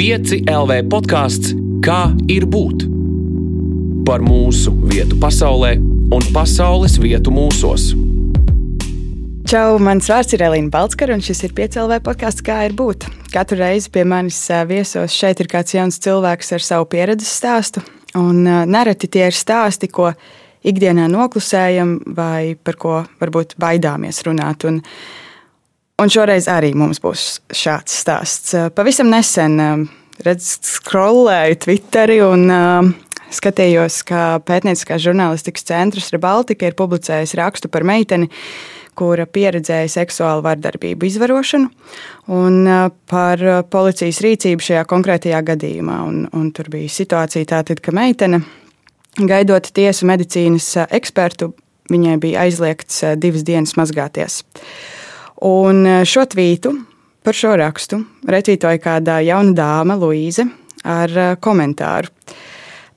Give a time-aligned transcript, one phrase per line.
[0.00, 1.50] 5 LV podkāsts
[1.84, 2.86] Kā ir būt?
[4.08, 5.74] Par mūsu vietu pasaulē
[6.16, 7.90] un pasaules vietu mūsos.
[9.44, 13.10] Čau, mans vārds ir Elīna Balskara, un šis ir piecēlē podkāsts, kā ir būt.
[13.34, 14.40] Katru reizi pie manis
[14.72, 17.84] viesos šeit ir kāds jauns cilvēks ar savu pieredzes stāstu,
[18.16, 20.14] un nereti tie ir stāsti, ko
[20.64, 24.64] ikdienā noklusējam vai par ko varbūt baidāmies runāt.
[24.64, 24.80] Un,
[26.00, 28.56] un šoreiz arī mums būs šāds stāsts.
[28.76, 29.60] Pavisam nesen
[30.24, 32.48] redz, scrollēju Twitteri un
[33.30, 38.30] skatījos, ka pētnieciskās žurnālistikas centrs Rebaltika ir publicējis rakstu par meiteni,
[38.98, 41.70] kura pieredzēja seksuālu vardarbību izvarošanu
[42.36, 42.56] un
[43.08, 46.00] par policijas rīcību šajā konkrētajā gadījumā.
[46.08, 48.42] Un, un tur bija situācija tātad, ka meitene
[49.18, 51.50] Gaidot tiesu medicīnas ekspertu,
[51.90, 54.44] viņai bija aizliegts divas dienas mazgāties.
[55.46, 56.74] Un šo tvītu
[57.24, 60.46] par šo rakstu retvītoja kāda jauna dāma, Luīze,
[60.84, 62.12] ar komentāru.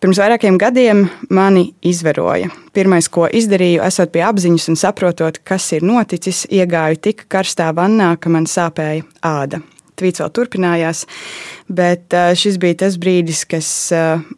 [0.03, 2.49] Pirms vairākiem gadiem mani izveroja.
[2.75, 8.09] Pirmais, ko izdarīju, esot pie apziņas un saprotot, kas ir noticis, iegāju tik karstā vannā,
[8.19, 9.61] ka man sāpēja āda
[9.99, 11.05] tvīts vēl turpinājās,
[11.71, 13.69] bet šis bija tas brīdis, kas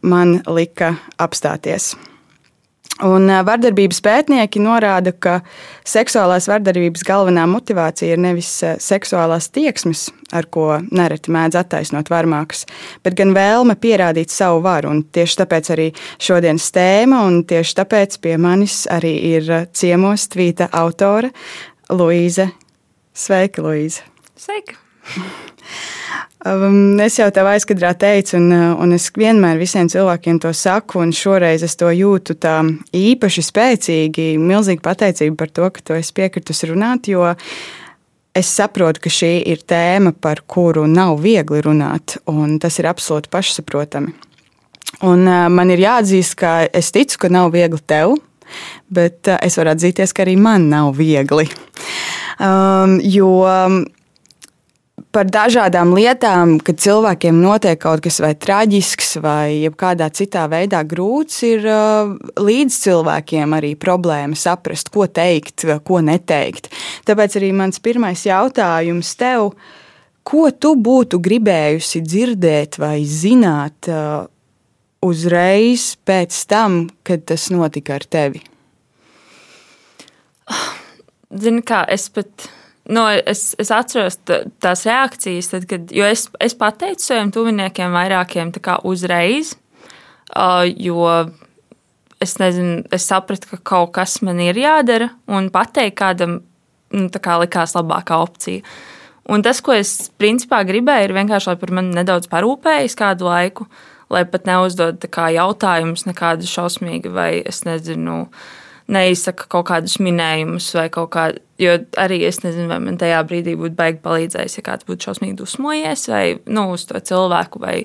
[0.06, 1.94] man lika apstāties.
[3.03, 5.41] Un vardarbības pētnieki norāda, ka
[5.83, 12.63] seksuālās vardarbības galvenā motivācija ir nevis seksuālās tieksmes, ar ko nereti mēdz attaisnot varmākas,
[13.03, 14.93] bet gan vēlme pierādīt savu varu.
[14.95, 15.89] Un tieši tāpēc arī
[16.23, 21.35] šodienas tēma, un tieši tāpēc pie manis arī ir ciemos tvīta autore
[21.91, 22.47] Luīze.
[23.11, 24.07] Sveika, Luīze!
[24.39, 24.84] Sveika!
[26.45, 31.00] Um, es jau tev aizkadrā teicu, un, uh, un es vienmēr visiem cilvēkiem to saku,
[31.02, 32.59] un šoreiz es to jūtu tā
[32.94, 34.28] īpaši spēcīgi.
[34.38, 37.25] Milzīgi pateicība par to, ka tu esi piekritusi runāt, jo
[38.38, 43.34] es saprotu, ka šī ir tēma, par kuru nav viegli runāt, un tas ir absolūti
[43.34, 44.14] pašsaprotami.
[45.02, 48.19] Un uh, man ir jāatzīst, ka es ticu, ka nav viegli tev,
[48.94, 51.50] bet uh, es varu atzīties, ka arī man nav viegli.
[52.38, 53.34] Um, jo
[55.16, 61.38] par dažādām lietām, kad cilvēkiem notiek kaut kas vai traģisks, vai kādā citā veidā grūts,
[61.48, 66.68] ir uh, līdz cilvēkiem arī problēma saprast, ko teikt, ko neteikt.
[67.08, 69.53] Tāpēc arī mans pirmais jautājums tev,
[70.28, 74.26] ko tu būtu gribējusi dzirdēt vai zināt uh,
[75.06, 78.44] uzreiz pēc tam, kad tas notika ar tevi?
[81.46, 82.50] Zini, kā es pat
[82.90, 88.51] no, es, es atceros tās reakcijas, tad, kad es, es pateicu saviem tuviniekiem, vairākiem
[88.84, 89.56] uzreiz,
[90.78, 91.06] jo
[92.22, 96.41] es, nezinu, es sapratu, ka kaut kas man ir jādara, un pateikt kādam
[96.96, 98.62] nu, kā likās labākā opcija.
[99.25, 103.66] Un tas, ko es principā gribēju, ir vienkārši, lai par mani nedaudz parūpējas kādu laiku,
[104.13, 108.53] lai pat neuzdod jautājumus, nekādu šausmīgu, vai es nezinu, uh,
[108.91, 111.29] neizsaka kaut kādus minējumus, vai kaut kā.
[111.62, 115.38] Jo arī es nezinu, vai man tajā brīdī būtu baigi palīdzējis, ja kāds būtu šausmīgi
[115.40, 117.78] dusmojies, vai nu, uz to cilvēku, vai,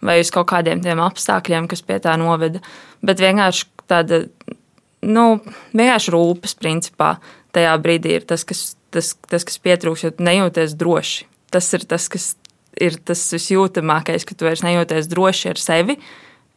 [0.00, 2.62] vai uz kaut kādiem tiem apstākļiem, kas pie tā noveda.
[3.04, 4.22] Bet vienkārši tāda,
[5.04, 5.26] nu,
[5.76, 7.18] vienkārši rūpes principā
[7.52, 11.28] tajā brīdī ir tas, kas, tas, tas, kas pietrūks, jo nejūties droši.
[11.52, 12.32] Tas ir tas, kas
[12.80, 16.00] ir tas visjūtamākais, ka tu vairs nejūties droši ar sevi.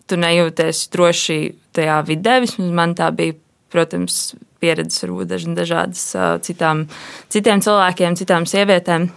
[0.07, 1.37] Tu nejūties droši
[1.75, 3.35] tajā vidē, vismaz man tā bija
[3.73, 6.05] protams, pieredzes varbūt dažādas
[6.45, 6.85] citām,
[7.33, 9.09] citiem cilvēkiem, citām sievietēm,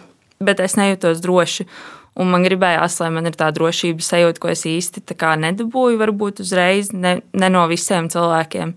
[0.42, 1.68] bet es nejūtos droši.
[2.16, 5.02] Un man gribējās, lai man ir tā drošības sajūta, ko es īsti
[5.42, 8.72] nedabūju, varbūt uzreiz, ne, ne no visiem cilvēkiem.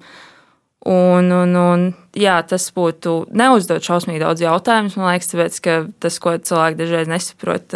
[0.90, 1.86] Un, un, un,
[2.16, 7.12] jā, tas būtu neuzdot šausmīgi daudz jautājumus, man liekas, tāpēc, ka tas, ko cilvēki dažreiz
[7.12, 7.76] nesaprot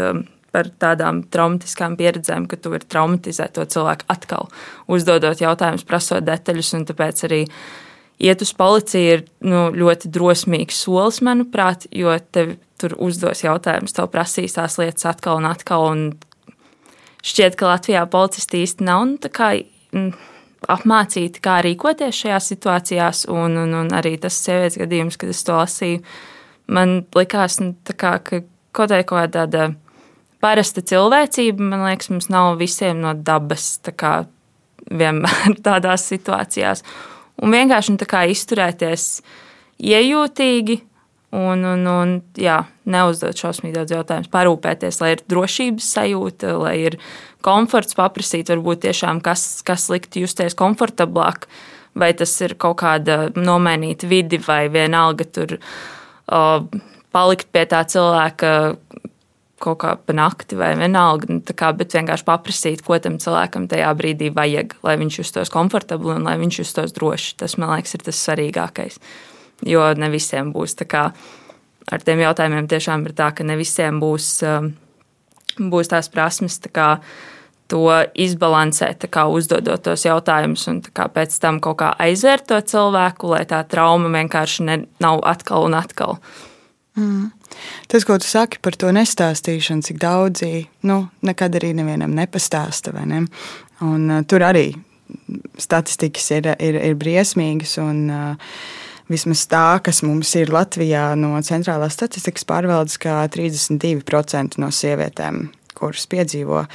[0.53, 4.52] par tādām traumatiskām pieredzēm, ka tu vari traumatizēt to cilvēku atkal,
[4.91, 7.56] uzdodot jautājumus, prasot detaļas, tāpēc arī uh,
[8.19, 14.09] iet uz policiju ir nu, ļoti drosmīgs solis, manuprāt, jo tev tur uzdos jautājumus, tev
[14.13, 15.88] prasīs tās lietas atkal un atkal.
[15.91, 16.03] Un
[17.23, 19.53] šķiet, ka Latvijā policisti īsti nav nu, kā,
[19.96, 20.11] m,
[20.72, 25.58] apmācīti, kā rīkoties šajās situācijās, un, un, un arī tas sievietes gadījums, kad es to
[25.59, 26.03] lasīju,
[26.73, 28.43] man likās, nu, kā, ka
[28.73, 29.72] kaut kā tāda
[30.43, 33.96] parasta cilvēcība, man liekas, mums nav visiem no dabas tā
[34.91, 36.84] vienmēr tādās situācijās
[37.43, 39.07] un vienkārši nu, izturēties
[39.84, 40.81] iejūtīgi.
[41.34, 46.99] Un, un, un jā, neuzdot šausmīgi daudz jautājumu, parūpēties, lai ir drošības sajūta, lai ir
[47.41, 51.47] komforts, paprasīt, varbūt tiešām kas, kas liktu justies komfortablāk,
[51.97, 56.43] vai tas ir kaut kāda nomainīta vidi, vai vienalga tur o,
[57.17, 58.53] palikt pie tā cilvēka,
[59.63, 63.91] kaut kā pa nakti vai vienalga, nu, kā, bet vienkārši paprasīt, ko tam cilvēkam tajā
[63.99, 67.37] brīdī vajag, lai viņš justos komfortabli un lai viņš justos droši.
[67.39, 68.99] Tas, man liekas, ir tas svarīgākais.
[69.63, 71.05] Jo ne visiem būs tā kā
[71.91, 74.71] ar tiem jautājumiem tiešām ir tā, ka ne visiem būs, um,
[75.71, 76.89] būs tās prasmes tā kā
[77.71, 77.87] to
[78.19, 83.43] izbalansēt, kā uzdodot tos jautājumus, un kā pēc tam kaut kā aizvērt to cilvēku, lai
[83.49, 86.19] tā trauma vienkārši ne, nav atkal un atkal.
[86.99, 87.31] Mm.
[87.91, 92.94] Tas, ko tu saki par to nestāstīšanu, cik daudzi nu, nekad arī nevienam nepastāsta.
[93.08, 93.26] Ne?
[93.84, 94.70] Un, uh, tur arī
[95.61, 97.78] statistikas ir, ir, ir briesmīgas.
[97.84, 98.58] Un, uh,
[99.11, 105.47] vismaz tā, kas mums ir Latvijā no centrālās statistikas pārvaldes, ka 32% no sievietēm,
[105.78, 106.70] kuras piedzīvo uh,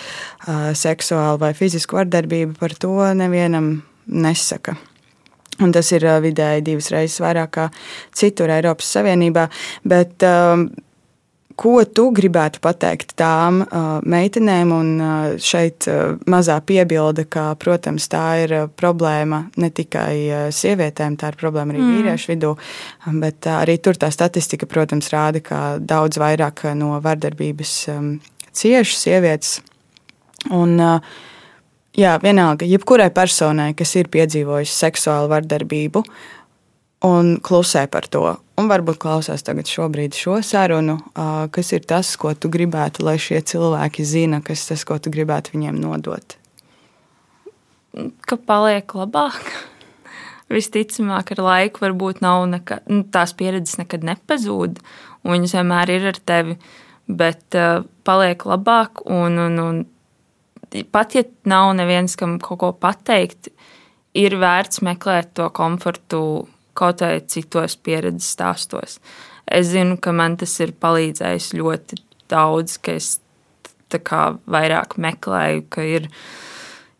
[0.77, 4.77] seksuālu vai fizisku vardarbību, par to nevienam nesaka.
[5.65, 7.71] Un tas ir vidēji divas reizes vairāk nekā
[8.15, 9.49] citur Eiropas Savienībā.
[9.89, 10.69] Bet, uh,
[11.59, 14.73] ko tu gribētu pateikt tām uh, meitenēm?
[14.73, 21.33] Un uh, šeit uh, mazā piebilde, ka, protams, tā ir problēma ne tikai sievietēm, tā
[21.33, 21.97] ir problēma arī mm.
[21.97, 22.53] vīriešu vidū,
[23.23, 28.13] bet arī tur tā statistika, protams, rāda, ka daudz vairāk no vardarbības um,
[28.53, 29.59] cieši sievietes.
[30.55, 31.03] Un, uh,
[31.99, 36.05] jā, vienalga, jebkurai personai, kas ir piedzīvojusi seksuālu vardarbību
[37.06, 38.25] un klusē par to,
[38.59, 40.99] un varbūt klausās tagad šobrīd šo sarunu,
[41.55, 45.55] kas ir tas, ko tu gribētu, lai šie cilvēki zina, kas tas, ko tu gribētu
[45.55, 46.39] viņiem nodot?
[48.27, 49.39] Ka paliek labāk.
[50.55, 54.79] Visticamāk, ar laiku varbūt nav nekad, nu, tās pieredzes nekad nepazūd,
[55.27, 56.56] un viņas vienmēr ir ar tevi,
[57.09, 59.83] bet uh, paliek labāk un, un, un
[60.93, 63.50] pat ja nav neviens, kam kaut ko pateikt,
[64.19, 66.23] ir vērts meklēt to komfortu
[66.79, 68.99] kaut vai citos pieredzes stāstos.
[69.49, 73.17] Es zinu, ka man tas ir palīdzējis ļoti daudz, ka es
[73.97, 76.09] kā, vairāk meklēju, ka ir,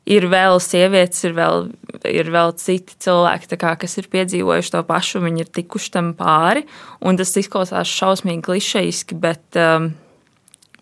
[0.09, 1.69] ir vēl sievietes, ir vēl,
[2.09, 6.65] ir vēl citi cilvēki, kā, kas ir piedzīvojuši to pašu, viņi ir tikuši tam pāri.
[7.21, 9.93] Tas izklausās šausmīgi klišejiski, bet, um,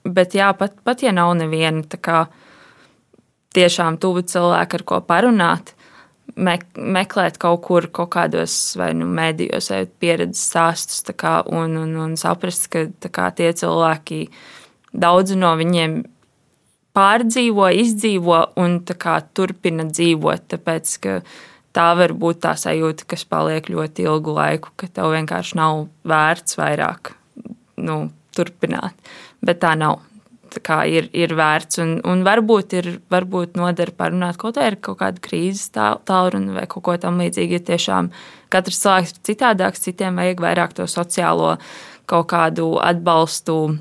[0.07, 1.83] bet jā, pat, pat ja nav neviena
[3.57, 5.73] tiešām tuvu cilvēku, ar ko parunāt,
[6.37, 11.97] me, meklēt kaut kur, kaut kādos vai nu mēdījos, vai pieredzes stāstus, kā, un, un,
[12.05, 14.27] un saprast, ka kā, tie cilvēki,
[14.97, 16.01] daudzi no viņiem
[16.97, 20.49] pārdzīvo, izdzīvo un kā, turpina dzīvot.
[20.55, 20.97] Tāpēc,
[21.77, 26.59] tā var būt tā sajūta, kas paliek ļoti ilgu laiku, ka tev vienkārši nav vērts
[26.61, 27.13] vairāk
[27.85, 28.07] nu,
[28.37, 28.97] turpināt.
[29.45, 30.01] Bet tā nav
[30.89, 31.81] ir, ir vērts.
[31.83, 36.85] Un, un varbūt ir varbūt noder parunāt kaut, ar kaut kādu krīzes tālruni vai kaut
[36.87, 37.59] ko tamlīdzīgu.
[37.59, 38.13] Ja tiešām
[38.53, 41.57] katrs cilvēks ir citādāks, citiem vajag vairāk to sociālo
[42.07, 43.77] kaut kādu atbalstu.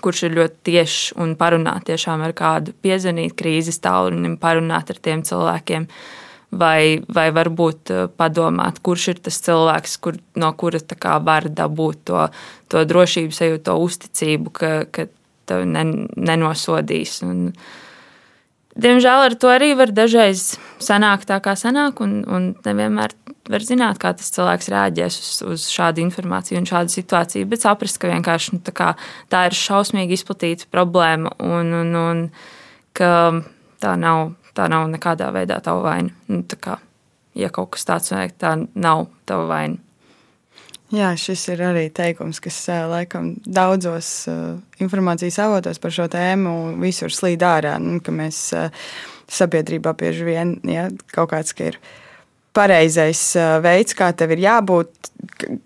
[0.00, 5.24] Kurš ir ļoti tieši un parunāt tiešām ar kādu piezvanīt krīzes tālrunim, parunāt ar tiem
[5.26, 5.88] cilvēkiem,
[6.50, 10.80] vai, vai varbūt uh, padomāt, kurš ir tas cilvēks, kur, no kura
[11.26, 12.28] var dabūt to,
[12.68, 15.06] to drošības sajūtu, to uzticību, ka, ka
[15.50, 17.18] tevi nenosodīs.
[17.26, 17.50] Un,
[18.80, 23.16] diemžēl ar to arī var dažreiz sanākt tā, kā sanāk, un, un nevienmēr
[23.50, 27.98] var zināt, kā tas cilvēks reaģēs uz, uz šādu informāciju un šādu situāciju, bet saprast,
[28.00, 28.92] ka vienkārši nu, tā, kā,
[29.32, 32.22] tā ir šausmīgi izplatīta problēma un, un, un
[32.96, 33.10] ka
[33.82, 36.14] tā nav, tā nav nekādā veidā tava vaina.
[36.30, 36.78] Nu, kā,
[37.38, 39.89] ja kaut kas tāds notiek, tā nav tava vaina.
[40.90, 42.56] Jā, šis ir arī teikums, kas
[42.90, 44.24] laikam daudzos
[44.82, 47.76] informācijas avotos par šo tēmu visur slīd ārā.
[47.78, 48.40] Nu, mēs
[49.30, 51.78] sabiedrībā bieži vien ja, kaut kāds ka ir
[52.56, 53.20] pareizais
[53.62, 55.10] veids, kā tev ir jābūt,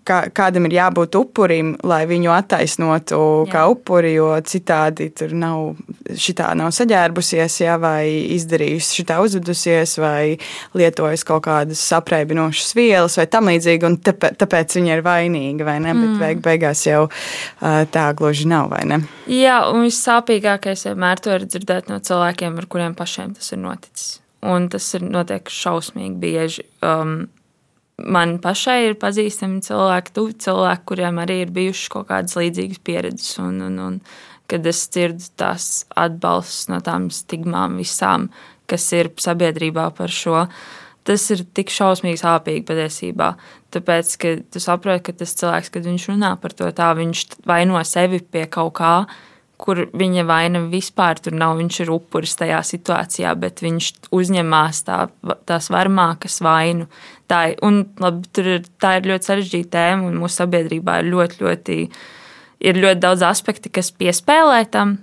[0.05, 3.51] kā, kādam ir jābūt upurim, lai viņu attaisnotu Jā.
[3.51, 10.35] kā upuri, jo citādi tur nav, šitā nav saģērbusies, ja, vai izdarījusi šitā uzvedusies, vai
[10.77, 15.79] lietojas kaut kādas sapreibinošas vielas vai tam līdzīgi, un tāpēc, tāpēc viņa ir vainīga, vai
[15.83, 15.93] ne?
[15.95, 16.03] Mm.
[16.05, 17.07] Bet beig, beigās jau
[17.61, 19.01] tā gluži nav, vai ne?
[19.31, 24.19] Jā, un vissāpīgākais vienmēr to ir dzirdēt no cilvēkiem, ar kuriem pašiem tas ir noticis
[24.45, 26.65] un tas ir notiek šausmīgi bieži.
[26.85, 27.25] Um,
[27.97, 33.35] man pašai ir pazīstami cilvēki, tuvi cilvēki, kuriem arī ir bijušas kaut kādas līdzīgas pieredzes.
[33.43, 33.99] Un, un, un,
[34.51, 38.29] kad es dzirdu tās atbalstus no tām stigmām visām,
[38.69, 40.45] kas ir sabiedrībā par šo,
[41.05, 43.35] tas ir tik šausmīgi sāpīgi patiesībā.
[43.75, 47.81] Tāpēc, ka tu saproti, ka tas cilvēks, kad viņš runā par to, tā viņš vaino
[47.85, 48.95] sevi pie kaut kā
[49.61, 51.55] kur viņa vaina vispār tur nav.
[51.59, 54.99] Viņš ir upuris tajā situācijā, bet viņš uzņemās tā,
[55.47, 56.89] tās varmākas vainu.
[57.31, 61.79] Tā, un, labi, ir, tā ir ļoti sarežģīta tēma, un mūsu sabiedrībā ir ļoti, ļoti
[62.65, 64.99] ir ļoti daudz aspekti, kas piespēlē tam.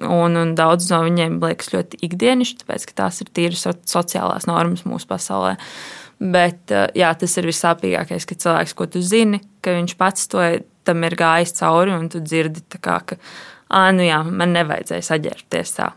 [0.00, 4.86] Un, un daudz no viņiem liekas ļoti ikdienišķi, tāpēc ka tās ir tīras sociālās normas
[4.88, 5.58] mūsu pasaulē.
[6.20, 10.40] Bet jā, tas ir vissāpīgākais, ka cilvēks, ko tu zini, ka viņš pats to
[10.88, 13.18] tam ir gājis cauri, un tu dzirdi, kā, ka,
[13.70, 15.90] ah, nu jā, man nevajadzēja saģērbties tā.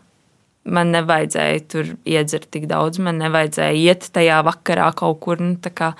[0.64, 5.42] Man nevajadzēja tur iedzert tik daudz, man nevajadzēja iet tajā vakarā kaut kur.
[5.42, 5.90] Nu, kā,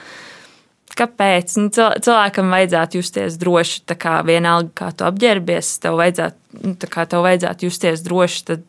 [0.97, 1.59] kāpēc?
[1.61, 3.83] Nu, cilvēkam vajadzētu justies droši.
[4.01, 8.45] Kā vienalga, kā tu apģērbies, tev vajadzētu, nu, kā tev vajadzētu justies droši.
[8.53, 8.65] Tad,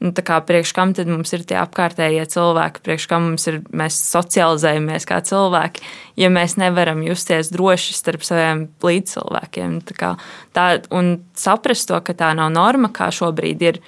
[0.00, 3.98] nu, kā, priekš kam tad mums ir tie apkārtējie cilvēki, priekš kam mums ir, mēs
[4.08, 5.84] socializējamies kā cilvēki,
[6.20, 9.80] ja mēs nevaram justies droši starp saviem līdzcilvēkiem.
[10.00, 10.14] Kā,
[10.56, 13.80] tā, un saprast to, ka tā nav norma, kā šobrīd ir,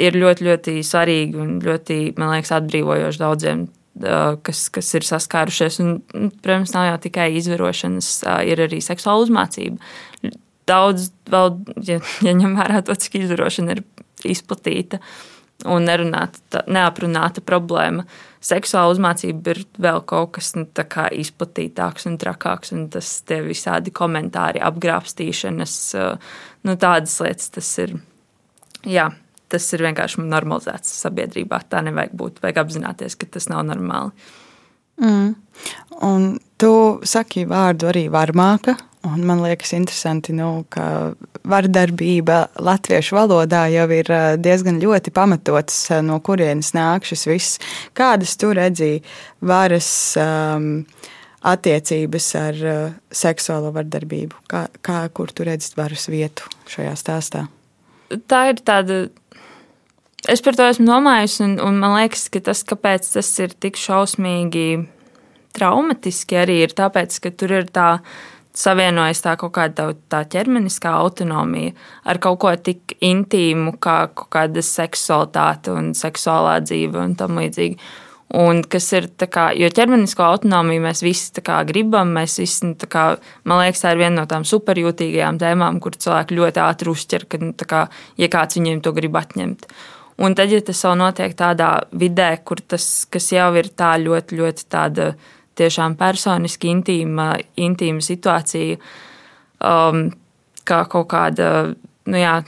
[0.00, 3.68] ir ļoti, ļoti svarīgi un ļoti, man liekas, atbrīvojoši daudziem.
[4.46, 5.80] Kas, kas ir saskārušies.
[5.82, 9.82] Un, protams, nav jau tikai izvarošanas, ir arī seksuāla uzmācība.
[10.70, 11.50] Daudz, vēl,
[11.88, 13.82] ja, ja ņem vērā to, cik izvarošana ir
[14.28, 15.00] izplatīta
[15.68, 18.06] un nerunāta, neaprunāta problēma.
[18.40, 24.62] Seksuāla uzmācība ir vēl kaut kas nu, izplatītāks un trakāks, un tas tie visādi komentāri,
[24.64, 26.30] apgrābstīšanas, eh,
[26.64, 27.98] nu, tādas lietas, tas ir.
[28.88, 29.10] Jā,
[29.52, 31.60] tas ir vienkārši normalizēts sabiedrībā.
[31.68, 32.40] Tā nevajag būt.
[32.40, 34.14] Vajag apzināties, ka tas nav normāli.
[35.00, 35.34] Mm.
[36.06, 38.76] Un tu saki vārdu arī varmāka,
[39.08, 41.14] Un man liekas, interesanti, nu, ka
[41.48, 44.10] vardarbība latviešu valodā jau ir
[44.44, 47.62] diezgan ļoti pamatots, no kurienes nāk šis viss.
[47.96, 49.00] Kādas tu redzēji
[49.40, 49.88] varas
[50.20, 50.66] um,
[51.40, 54.42] attiecības ar uh, seksuālo vardarbību?
[54.50, 57.46] Kā, kā, kur tu redzi varas vietu šajā stāstā?
[58.28, 59.06] Tā ir tāda.
[60.28, 63.80] Es par to esmu domājusi, un, un man liekas, ka tas, kāpēc tas ir tik
[63.80, 64.66] šausmīgi
[65.56, 67.94] traumatiski, arī ir tāpēc, ka tur ir tā
[68.56, 71.72] savienojas tā kaut kāda tā ķermeniskā autonomija
[72.08, 77.78] ar kaut ko tik intīmu, kā kaut kāda seksualitāte un seksuālā dzīve un tam līdzīgi.
[78.40, 82.76] Un kas ir tā kā, jo ķermenisko autonomiju mēs visi kā, gribam, mēs visi, nu,
[82.90, 87.26] kā, man liekas, tā ir viena no tām superjūtīgajām tēmām, kur cilvēki ļoti ātri uzķer,
[87.26, 87.80] ka, nu, kā,
[88.22, 89.66] ja kāds viņiem to grib atņemt.
[90.22, 92.86] Un tad, ja tas vēl notiek tādā vidē, kur tas,
[93.32, 95.10] jau ir tā ļoti, ļoti tāda
[95.60, 98.80] tiešām personiski intīma, intīma situācija,
[99.64, 100.08] um,
[100.66, 101.50] kā kaut kāda,
[102.10, 102.40] nu jā,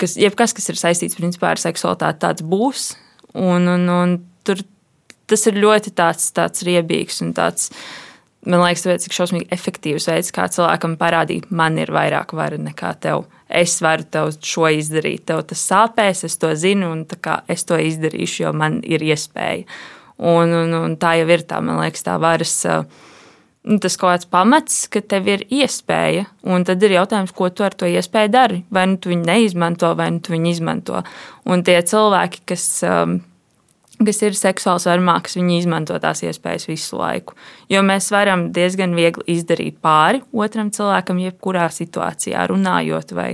[0.00, 2.90] kas, jebkas, kas ir saistīts principā ar seksualitāti, tāds būs.
[3.38, 4.62] Un, un, un tur
[5.28, 7.72] tas ir ļoti tāds, tāds riebīgs un tāds.
[8.48, 12.94] Man liekas, tas ir šausmīgi efektīvs veids, kā cilvēkam parādīt, man ir vairāk vara nekā
[13.02, 13.26] tev.
[13.48, 17.04] Es varu tev šo izdarīt, tev tas sāpēs, es to zinu, un
[17.50, 19.66] es to izdarīšu, jo man ir iespēja.
[20.18, 22.56] Un, un, un tā jau ir tā, man liekas, tā varas.
[23.68, 27.66] Nu, tas kaut kāds pamats, ka tev ir iespēja, un tad ir jautājums, ko tu
[27.66, 28.62] ar to iespēju dari.
[28.72, 31.02] Vai nu tu viņu neizmanto, vai nu tu viņu izmanto.
[31.46, 32.64] Un tie cilvēki, kas,
[33.98, 37.36] kas ir seksuāls varmāks, viņi izmanto tās iespējas visu laiku.
[37.70, 43.30] Jo mēs varam diezgan viegli izdarīt pāri otram cilvēkam, jebkurā situācijā, runājot vai,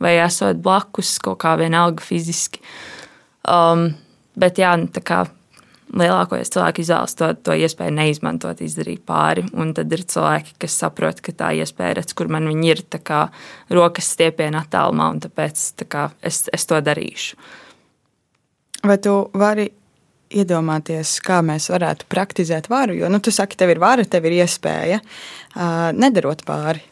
[0.00, 2.62] vai esot blakus kaut kā vienalga fiziski.
[3.48, 3.90] Um,
[4.38, 5.24] bet jā, nu, tā kā
[5.92, 9.44] lielākoties cilvēki izvēlas to, to iespēju neizmantot, izdarīt pāri.
[9.52, 13.26] Un tad ir cilvēki, kas saprot, ka tā iespēja redz, kur man viņi ir, kā
[13.72, 17.38] rokas stiepienā attālumā, un tāpēc tā es, es to darīšu.
[18.88, 19.68] Vai tu vari
[20.32, 22.96] iedomāties, kā mēs varētu praktizēt varu?
[22.98, 25.02] Jo nu, tu saki, tev ir vara, tev ir iespēja
[25.94, 26.82] nedarot pāri.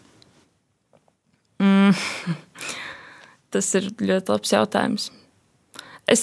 [1.60, 1.96] Mm.
[3.52, 5.08] Tas ir ļoti labs jautājums.
[6.10, 6.22] Es,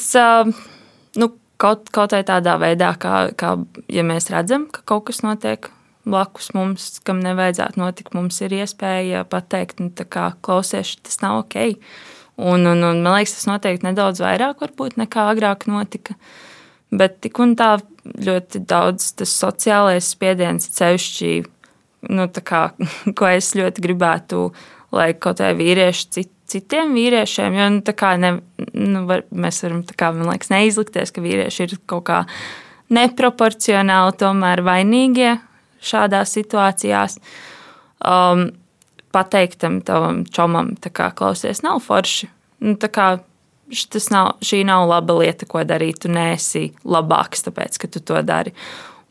[1.20, 3.56] nu, Kaut, kaut vai tādā veidā, kā, kā
[3.90, 5.72] ja mēs redzam, ka kaut kas notiek
[6.08, 11.58] blakus mums, kam nevajadzētu notikt, mums ir iespēja pateikt, nu, kā klausies, tas nav ok.
[12.38, 16.16] Un, un, un man liekas, tas noteikti nedaudz vairāk varbūt, nekā agrāk notika.
[16.94, 17.74] Bet tik un tā
[18.06, 21.34] ļoti daudz tas sociālais spiediens, ceļšķi,
[22.14, 22.64] nu, kā,
[23.18, 24.46] ko es ļoti gribētu,
[24.96, 27.58] lai kaut kā vīrieši citi citiem vīriešiem.
[27.58, 27.82] Jo nu,
[28.22, 28.32] ne,
[28.74, 32.22] nu, var, mēs varam kā, liekas, neizlikties, ka vīrieši ir kaut kā
[32.94, 35.36] neproporcionāli tomēr vainīgie
[35.84, 37.20] šādās situācijās.
[38.08, 38.50] Um,
[39.16, 42.30] pateikt tam tavam čomam, kā klausies, nav forši.
[42.64, 43.08] Nu, kā,
[44.14, 46.02] nav, šī nav laba lieta, ko darīt.
[46.04, 48.54] Tu neesi labāks, tāpēc, ka tu to dari.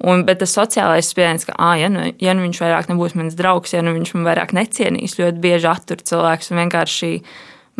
[0.04, 3.36] Un, bet tas sociālais spiediens, ka, ah, ja, nu, ja nu viņš vairāk nebūs mans
[3.38, 6.52] draugs, ja nu viņš man vairāk necienīs, ļoti bieži attur cilvēks.
[6.52, 7.10] Vienkārši,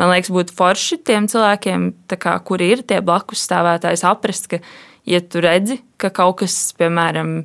[0.01, 4.63] man liekas, būtu forši tiem cilvēkiem, kā, kuri ir tie blakus stāvētāji, saprast, ka,
[5.05, 7.43] ja tu redzi, ka kaut kas, piemēram,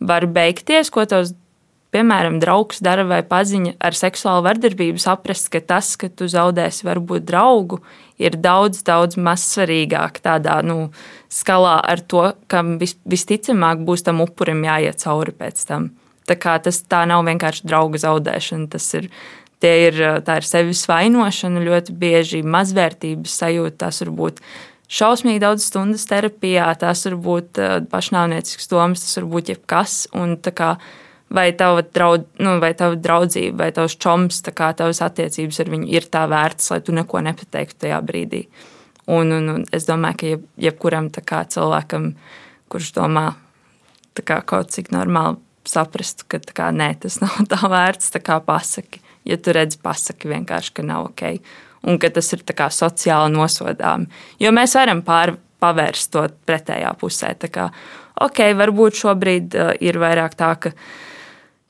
[0.00, 1.36] var beigties, ko tavs
[1.96, 7.24] piemēram, draugs dara vai paziņa ar seksuālu vardarbību, saprast, ka tas, ka tu zaudēsi varbūt
[7.26, 7.80] draugu,
[8.20, 10.90] ir daudz, daudz mazsvarīgāk tādā nu,
[11.32, 15.90] skalā ar to, kam vis, visticamāk būs tam upurim jāiet cauri pēc tam.
[16.26, 19.10] Tā, tas tā nav vienkārši drauga zaudēšana, tas ir
[19.64, 23.86] ir, tā ir sevis vainošana, ļoti bieži mazvērtības sajūta.
[23.86, 24.40] Tas var būt
[24.88, 30.06] šausmīgi daudz stundas terapijā, tas var būt pašnāvniecisks domas, tas var būt jebkas.
[30.16, 30.76] Un, kā,
[31.32, 35.90] vai tava, draud, nu, vai tava draudzība, vai tavs čoms, kā tavas attiecības ar viņu
[35.94, 38.46] ir tā vērts, lai tu neko nepateiktu tajā brīdī.
[39.06, 42.12] Un, un, un es domāju, ka jeb, jebkuram kā, cilvēkam,
[42.72, 43.26] kurš domā
[44.16, 49.02] kā, kaut cik normāli saprast, ka kā, nē, tas nav tā vērts, tā kā pasaki
[49.26, 51.24] ja tu redzi, pasaki vienkārši, ka nav ok.
[51.86, 52.42] Un ka tas ir
[52.74, 54.08] sociāli nosodāmi.
[54.42, 57.34] Jo mēs varam pār, pavērst to pretējā pusē.
[57.50, 57.70] Kā,
[58.20, 60.72] ok, varbūt šobrīd uh, ir vairāk tā, ka,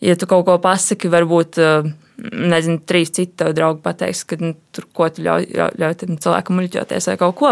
[0.00, 1.62] ja tu kaut ko pasaki, varbūt.
[1.62, 6.56] Uh, Nezinu, trīs citi tev draugi pateiks, ka nu, tur ko tu ļauj, ļauj, cilvēkam
[6.56, 7.50] muļķoties vai kaut ko.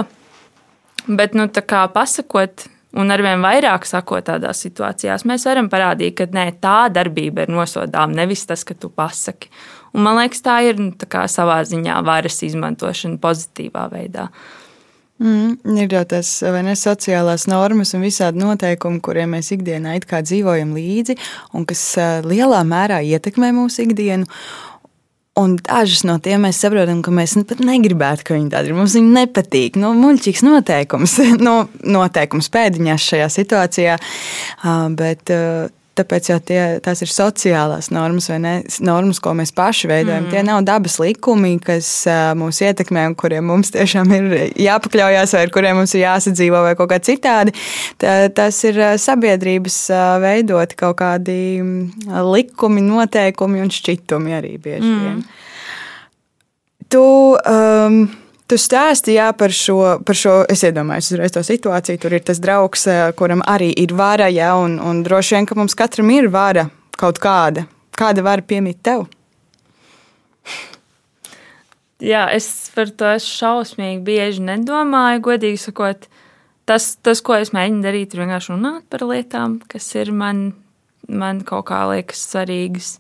[1.05, 2.65] Bet, nu, tā kā pasakot,
[2.97, 8.23] un arvien vairāk sakot tādās situācijās, mēs varam parādīt, ka nē, tā darbība ir nosodāma,
[8.23, 9.51] nevis tas, ka tu pasaki.
[9.95, 14.31] Un man liekas, tā ir nu, tā savā ziņā varas izmantošana pozitīvā veidā.
[15.23, 21.15] Mm, ir jau tās ne, sociālās normas un visādi noteikumi, kuriem mēs ikdienā dzīvojam līdzi,
[21.55, 21.83] un kas
[22.27, 24.27] lielā mērā ietekmē mūsu ikdienu.
[25.39, 28.77] Un dažas no tiem mēs saprotam, ka mēs pat negribētu, ka viņi tādi ir.
[28.79, 29.79] Mums viņi nepatīk.
[29.83, 31.17] Nu, muļķīgs noteikums,
[31.47, 33.97] no, noteikums pēdiņās šajā situācijā.
[34.99, 35.35] Bet
[35.95, 38.55] Tāpēc jau tie, tās ir sociālās normas, vai ne?
[38.83, 40.25] Normas, ko mēs paši veidojam.
[40.25, 40.33] Mm.
[40.33, 41.91] Tie nav dabas likumi, kas
[42.39, 44.27] mūs ietekmē un kuriem mums tiešām ir
[44.59, 47.55] jāpakļaujas, vai ar kuriem mums ir jāsadzīvo, vai kaut kā citādi.
[48.03, 49.79] Tā, tas ir sabiedrības
[50.25, 51.39] veidoti kaut kādi
[52.35, 55.07] likumi, noteikumi un šķitumi arī bieži mm.
[55.07, 55.25] vien.
[56.91, 58.05] Tu, um,
[58.45, 62.01] Tu stāstīji par šo, par šo, es iedomājos uzreiz to situāciju.
[62.03, 65.57] Tur ir tas draugs, eh, kuram arī ir vara, ja, un, un droši vien, ka
[65.57, 66.69] mums katram ir vara
[67.01, 67.65] kaut kāda.
[67.97, 69.07] Kāda vara piemīt tev?
[72.05, 76.09] Jā, es par to šausmīgi bieži nedomāju, godīgi sakot.
[76.69, 80.51] Tas, tas, ko es mēģinu darīt, ir vienkārši runāt par lietām, kas ir man,
[81.09, 82.99] man kaut kā liekas svarīgas.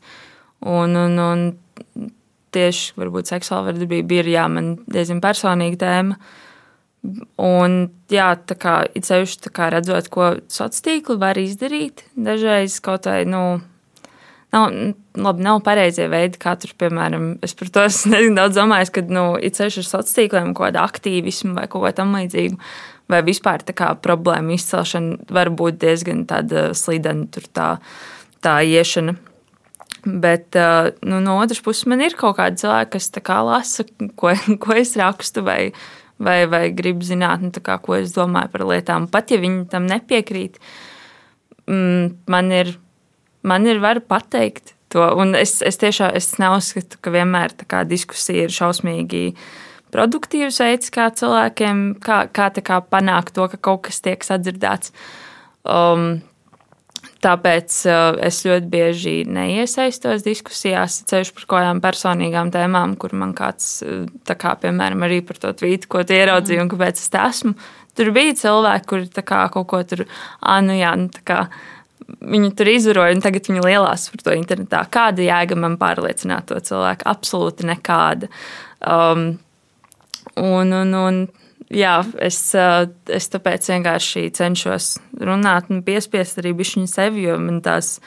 [0.64, 2.10] Un, un, un
[2.54, 6.18] tieši varbūt seksuāla vardarbība ir jā, man diezgan personīga tēma.
[7.44, 7.76] Un,
[8.08, 13.42] jā, tā kā it sevišķi redzot, ko sociālā tīkla var izdarīt, dažreiz kaut vai, nu,
[14.54, 14.70] nav,
[15.26, 19.26] labi, nav pareizie veidi, kā tur, piemēram, es par to esmu daudz domājis, ka, nu,
[19.36, 22.58] it sevišķi ar sociālā tīkliem kaut kāda aktīvismu vai kaut ko tam līdzīgu,
[23.12, 27.68] vai vispār tā kā problēma izcelšana var būt diezgan tāda slidena, tur tā,
[28.44, 29.18] tā iešana.
[30.04, 30.56] Bet
[31.00, 33.86] nu, no otras puses, man ir kaut kādi cilvēki, kas kā lasa,
[34.20, 35.72] ko, ko es rakstu, vai,
[36.20, 39.08] vai, vai grib zināt, nu, kā, ko es domāju par lietām.
[39.12, 40.60] Pat ja viņi tam nepiekrīt,
[41.70, 42.74] mm, man ir,
[43.42, 45.04] man ir var pateikt to.
[45.18, 47.56] Un es, es tiešām es neuzskatu, ka vienmēr
[47.88, 49.30] diskusija ir šausmīgi
[49.94, 54.92] produktīvs veids, kā cilvēkiem kā, kā, kā panākt to, ka kaut kas tiek sadzirdēts.
[55.64, 56.20] Um,
[57.24, 63.32] Tāpēc uh, es ļoti bieži neiesaistos diskusijās, ceļš par kaut kādām personīgām tēmām, kur man
[63.36, 67.22] kāds, uh, kā, piemēram, arī par to tvītu, ko tu ieraudzīji un kāpēc es te
[67.22, 67.54] esmu.
[67.94, 70.04] Tur bija cilvēki, kuri kā, kaut ko tur,
[70.42, 71.46] ah, nu jā, nu, kā,
[72.20, 74.82] viņi tur izvaroja, un tagad viņi lielās par to internetā.
[74.92, 77.06] Kāda jēga man pārliecināt to cilvēku?
[77.08, 78.28] Absolūti nekāda.
[78.84, 79.26] Um,
[80.36, 81.22] un, un, un,
[81.70, 87.62] jā, es, eh, es tāpēc vienkārši cenšos runāt un piespiest arī bišķiņu sevi, jo man
[87.64, 87.98] tās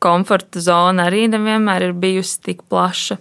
[0.00, 3.18] komforta zona arī nevienmēr ir bijusi tik plaša.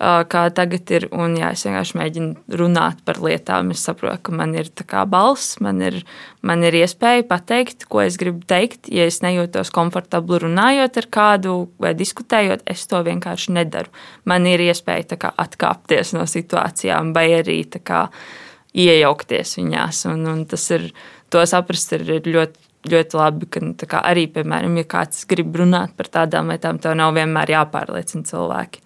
[0.00, 3.70] Eh, kā tagad ir, un jā, es vienkārši mēģinu runāt par lietām.
[3.74, 4.70] Es saprotu, ka man ir
[5.06, 6.04] balss, man ir,
[6.40, 8.88] man ir iespēja pateikt, ko es gribu teikt.
[8.88, 13.92] Ja es nejūtos komfortabli runājot ar kādu vai diskutējot, es to vienkārši nedaru.
[14.24, 20.04] Man ir iespēja kā, atkāpties no situācijām, vai arī kā, uh, iejaukties viņās.
[20.10, 20.90] Un, un tas ir,
[21.32, 25.96] to saprast ir ļoti, ļoti labi, ka nu, kā, arī, piemēram, ja kāds grib runāt
[25.98, 28.84] par tādām lietām, tev nav vienmēr jāpārliecina cilvēki.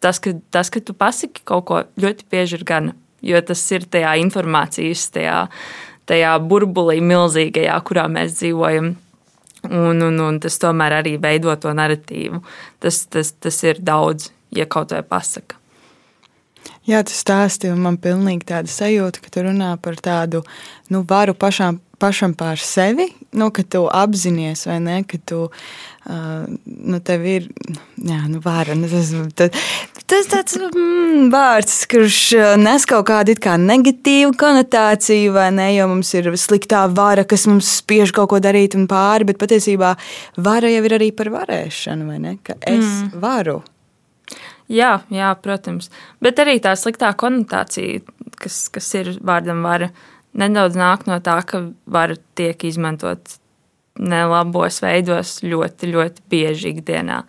[0.00, 3.88] Tas, ka, tas, ka tu pasaki kaut ko ļoti bieži ir gana, jo tas ir
[3.90, 5.40] tajā informācijas, tajā,
[6.08, 8.94] tajā burbulī milzīgajā, kurā mēs dzīvojam.
[9.66, 12.38] Un, un, un tas tomēr arī veido to narratīvu.
[12.84, 15.58] Tas, tas, tas ir daudz, ja kaut vai pasaka.
[16.86, 20.44] Jā, tas stāsti, un man pilnīgi tāda sajūta, ka tu runā par tādu
[20.94, 26.46] nu, varu pašām, pašam pār sevi, nu, ka tu apzinājies vai ne, ka tu uh,
[26.64, 27.48] nu, tev ir
[27.96, 28.76] jā, nu, vara.
[28.78, 29.66] Nu, tas, tas,
[30.06, 32.20] tas tāds mm, vārds, kurš
[32.62, 35.70] nes kaut kādu kā negatīvu konotāciju, vai ne?
[35.74, 39.96] Jo mums ir sliktā vara, kas mums spiež kaut ko darīt un pāri, bet patiesībā
[40.38, 42.36] vara jau ir arī par varēšanu, vai ne?
[42.46, 43.16] Ka es mm.
[43.22, 43.62] varu.
[44.72, 45.90] Jā, jā, protams.
[46.22, 48.02] Bet arī tā sliktā konotācija,
[48.40, 49.92] kas, kas ir vārdam vara.
[50.36, 53.38] Nedaudz nāk no tā, ka var tiek izmantot
[53.96, 57.22] nelabos veidos ļoti, ļoti bieži ikdienā.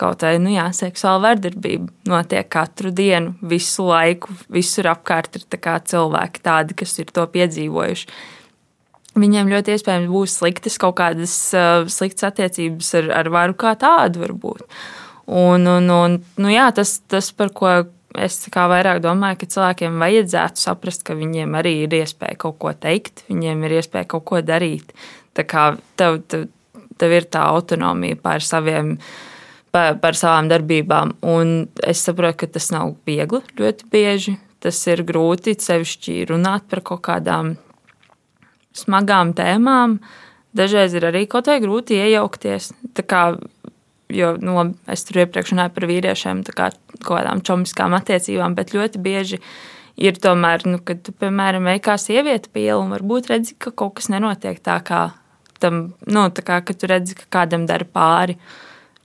[0.00, 5.76] Kaut arī nu jā, seksuāla vardarbība notiek katru dienu, visu laiku, visur apkārt ir tā
[5.92, 8.08] cilvēki, tādi, kas ir to piedzīvojuši.
[9.20, 14.22] Viņiem ļoti iespējams būs sliktas kaut kādas uh, sliktas attiecības ar, ar varu kā tādu,
[14.22, 14.62] varbūt.
[15.30, 17.70] Un, un, un, nu jā, tas, tas, par ko
[18.18, 23.22] es vairāk domāju, ka cilvēkiem vajadzētu saprast, ka viņiem arī ir iespēja kaut ko teikt,
[23.30, 24.90] viņiem ir iespēja kaut ko darīt.
[25.38, 25.68] Tā kā
[26.00, 26.48] tev, tev,
[26.98, 28.96] tev ir tā autonomija pār saviem.
[29.70, 31.12] Par, par savām darbībām.
[31.30, 34.32] Un es saprotu, ka tas nav viegli ļoti bieži.
[34.58, 37.52] Tas ir grūti sevišķi runāt par kaut kādām
[38.74, 40.00] smagām tēmām.
[40.58, 42.72] Dažreiz ir arī kaut kā grūti iejaukties.
[42.98, 43.22] Tā kā
[44.14, 44.56] jo nu,
[44.90, 46.70] es tur iepriekš runāju par vīriešiem, kā
[47.00, 49.40] kaut kādām čomiskām attiecībām, bet ļoti bieži
[50.00, 53.72] ir tomēr, nu, kad tu, piemēram, ej kā sieviete pie ielas, un varbūt redzi, ka
[53.72, 55.10] kaut kas nenotiek tā, kā
[55.60, 58.38] tam, nu, tā kā, tu redzi, ka kādam dara pāri.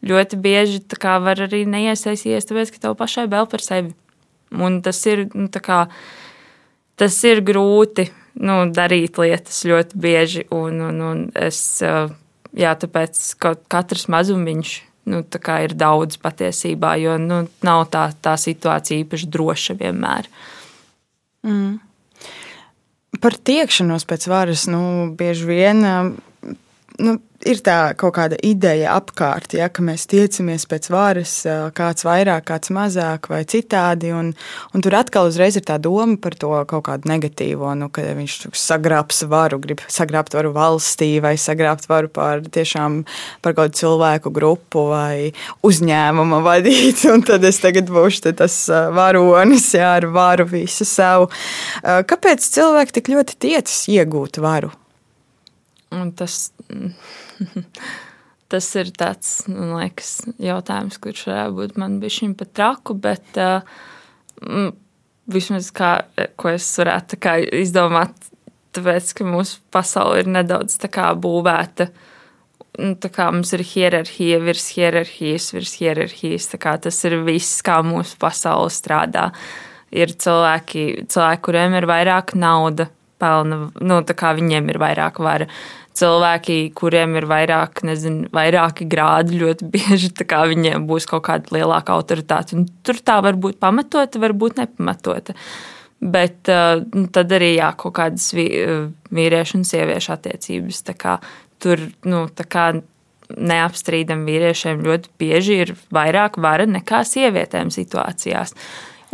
[0.06, 3.96] Ļoti bieži kā, var arī neiesaistīties, tāpēc, ka tev pašai bail par sevi.
[4.56, 5.86] Un tas ir, nu, kā,
[7.00, 8.08] tas ir grūti
[8.39, 13.22] nu, darīt lietas ļoti bieži, un, un, un es, jā, tāpēc
[13.72, 14.76] katrs mazumiņš
[15.10, 15.22] nu,
[15.65, 20.30] ir daudz patiesībā, jo nu, nav tā, tā situācija īpaši droša vienmēr.
[21.46, 21.78] Mm.
[23.22, 24.82] Par tiekšanos pēc varas nu,
[25.18, 25.86] bieži vien
[27.01, 31.34] nu, ir tā kaut kāda ideja apkārt, ja, ka mēs tiecamies pēc varas,
[31.77, 34.12] kāds vairāk, kāds mazāk vai citādi.
[34.15, 34.31] Un,
[34.73, 38.38] un tur atkal uzreiz ir tā doma par to kaut kādu negatīvo, nu, ka viņš
[38.60, 43.01] sagrābs varu, grib sagrābt varu valstī vai sagrābt varu pār tiešām
[43.45, 45.34] par kādu cilvēku grupu vai
[45.65, 47.05] uzņēmumu vadīt.
[47.13, 48.58] Un tad es tagad būšu tas
[48.95, 51.29] varonis, jā, ar varu visu savu.
[51.84, 54.73] Kāpēc cilvēki tik ļoti tiecas iegūt varu?
[55.95, 56.49] Un tas
[58.51, 64.71] tas ir tāds liekas, jautājums, kurš varētu būt man bišķiņ pat traku, bet uh,
[65.31, 65.91] vismaz kā,
[66.39, 68.13] ko es varētu kā, izdomāt,
[68.75, 71.89] tāpēc, ka mūsu pasaule ir nedaudz tā kā būvēta.
[72.75, 76.49] Tā kā mums ir hierarhija, virs hierarhijas, virs hierarhijas.
[76.60, 79.29] Tas ir viss, kā mūsu pasaule strādā.
[79.95, 85.47] Ir cilvēki, cilvēki kuriem ir vairāk naudas, pelna, nu, viņiem ir vairāk vara
[85.95, 92.58] cilvēki, kuriem ir vairāk, nezinu, vairāki grādi, ļoti bieži viņiem būs kaut kāda lielāka autoritāte.
[92.58, 95.36] Un tur tā var būt pamatota, var būt nepamatota.
[96.05, 96.84] Bet uh,
[97.15, 100.84] tad arī jā, kaut kādas vīriešu un sieviešu attiecības.
[100.99, 101.15] Kā,
[101.63, 102.65] tur nu, kā
[103.25, 108.53] neapstrīdam vīriešiem ļoti bieži ir vairāk vara nekā sievietēm situācijās.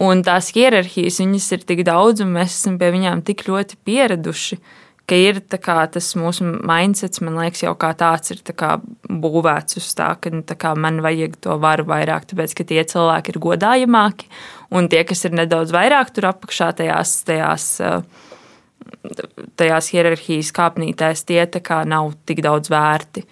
[0.01, 1.21] Un tās hierarhijas
[1.53, 4.57] ir tik daudz, un mēs esam pie viņām tik ļoti pieraduši.
[4.57, 4.77] Uh,
[5.11, 9.89] ka ir kā, tas mūsu mindsets, man liekas, jau kā tāds ir kā, būvēts uz
[9.97, 14.29] tā, ka tā kā, man vajag to varu vairāk, tāpēc ka tie cilvēki ir godājamāki,
[14.71, 17.67] un tie, kas ir nedaudz vairāk tur apakšā tajās, tajās,
[19.59, 23.27] tajās hierarhijas kāpnītēs, tie kā, nav tik daudz vērti.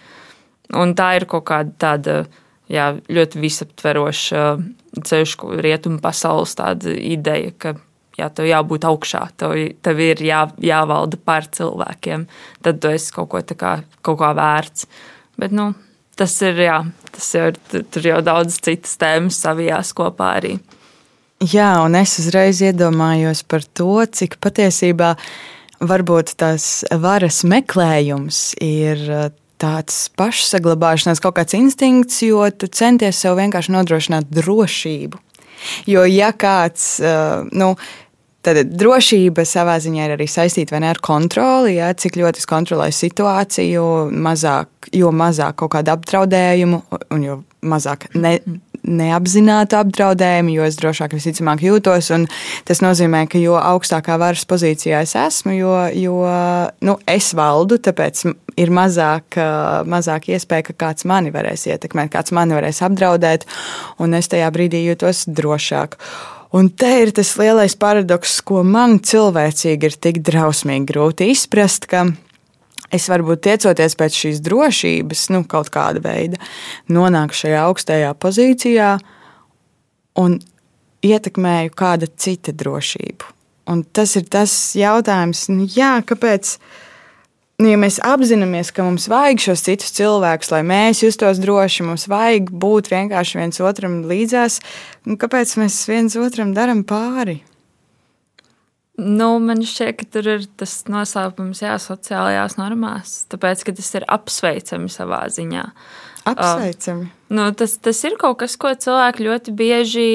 [0.75, 2.21] Un tā ir kaut kāda tāda
[2.69, 4.43] jā, ļoti visaptveroša
[4.99, 6.59] ceļš, rietumu pasaules
[6.99, 7.79] ideja, ka
[8.19, 9.55] jā, tev jābūt augšā, tev,
[9.85, 12.25] tev ir jā, jāvalda par cilvēkiem.
[12.65, 14.89] Tad tu esi kaut ko kā, kaut kā vērts.
[15.39, 15.71] Bet, nu,
[16.19, 16.81] tas ir, jā,
[17.15, 20.57] tas ir, tur jau daudz citas tēmas savijās kopā arī.
[21.39, 25.13] Jā, un es uzreiz iedomājos par to, cik patiesībā
[25.79, 29.29] varbūt tās varas meklējums ir uh,
[29.59, 35.23] tāds pašsaglabāšanās, kaut kāds instinkts, jo tu centies sev vienkārši nodrošināt drošību.
[35.87, 37.73] Jo, ja kāds, uh, nu,
[38.45, 41.75] Tad drošība savā ziņā ir arī saistīta ne, ar kontroli.
[41.75, 43.83] Ja, cik ļoti es kontrolēju situāciju,
[44.15, 48.37] mazāk, jo mazāk kaut kādu apdraudējumu, un jo mazāk ne,
[48.87, 52.11] neapzinātu apdraudējumu, jo es drošāk visticamāk jūtos.
[52.67, 56.17] Tas nozīmē, ka jo augstākā varas pozīcijā es esmu, jo, jo
[56.87, 58.23] nu, es valdu, tāpēc
[58.59, 59.39] ir mazāk,
[59.89, 63.47] mazāk iespēja, ka kāds mani varēs ietekmēt, kāds mani varēs apdraudēt,
[63.99, 65.99] un es tajā brīdī jūtos drošāk.
[66.49, 72.07] Un te ir tas lielais paradoks, ko man cilvēcīgi ir tik drausmīgi grūti izprast, ka
[72.89, 76.39] es varbūt tiecoties pēc šīs drošības, nu, kaut kāda veida,
[76.89, 78.95] nonāku šajā augstajā pozīcijā
[80.17, 80.39] un
[81.05, 83.35] ietekmēju kāda cita drošību.
[83.69, 86.55] Un tas ir tas jautājums, nu, jā, kāpēc.
[87.59, 92.07] Nu, ja mēs apzināmies, ka mums vajag šos citus cilvēkus, lai mēs justos droši, mums
[92.07, 94.61] vajag būt vienkārši viens otram līdzās,
[95.03, 97.41] nu, kāpēc mēs viens otram darām pāri?
[98.99, 103.13] Nu, man šķiet, ka tur ir tas nosaukums, jā, sociālajās normās.
[103.31, 105.65] Tāpēc, ka tas ir apsveicami savā ziņā.
[106.31, 107.07] Apsveicami.
[107.07, 110.09] Uh, nu, tas, tas ir kaut kas, ko cilvēki ļoti bieži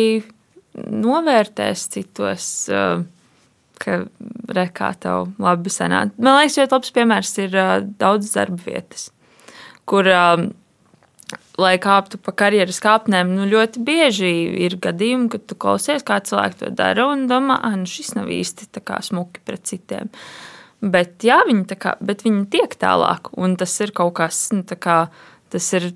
[0.74, 2.48] novērtēs citos.
[2.72, 3.04] Uh,
[3.84, 4.00] ka
[4.56, 6.14] rekā tev labi sanāk.
[6.18, 9.08] Man liekas, ļoti labs piemērs ir uh, daudz darba vietas,
[9.88, 10.46] kur, uh,
[11.60, 14.32] lai kāptu pa karjeras kāpnēm, nu, ļoti bieži
[14.66, 18.32] ir gadījumi, kad tu klausies, kā cilvēki to dara, un domā, ah, nu, šis nav
[18.32, 18.70] īsti
[19.08, 20.10] smuki pret citiem.
[20.84, 25.06] Bet, jā, viņi, kā, bet viņi tiek tālāk, un tas ir kaut kas, nu, kā,
[25.54, 25.94] tas ir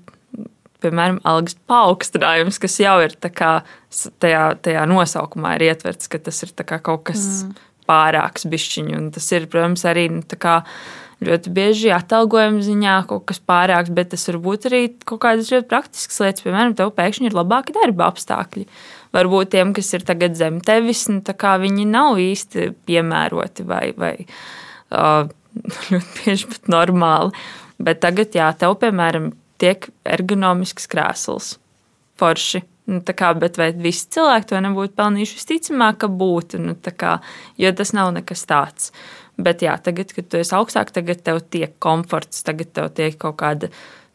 [0.83, 3.51] piemēram, algas paaugstinājums, kas jau ir kā,
[4.23, 8.97] tajā, tajā nosaukumā ir ietverts, ka tas ir kaut kas mm pārāks bišķiņu.
[8.99, 10.23] Un tas ir, protams, arī nu,
[11.25, 15.67] ļoti bieži atalgojuma ziņā kaut kas pārāks, bet tas var būt arī kaut kādas ļoti
[15.71, 16.45] praktiskas lietas.
[16.45, 18.67] Piemēram, tev pēkšņi ir labāki darba apstākļi.
[19.15, 25.25] Varbūt tiem, kas ir tagad zem tevis, nu, viņi nav īsti piemēroti vai, vai uh,
[25.91, 27.45] ļoti bieži pat normāli.
[27.79, 31.53] Bet tagad, jā, tev, piemēram, tiek ergonomisks krēsls,
[32.19, 35.37] forši Nu, kā, bet vai visi cilvēki to nebūtu pelnījuši?
[35.37, 37.19] Visticamāk, ka būtu, nu, kā,
[37.61, 38.89] jo tas nav nekas tāds.
[39.39, 43.37] Bet jā, tagad, kad tu esi augstāk, tagad tev tiek komforts, tagad tev tiek kaut
[43.39, 43.69] kāda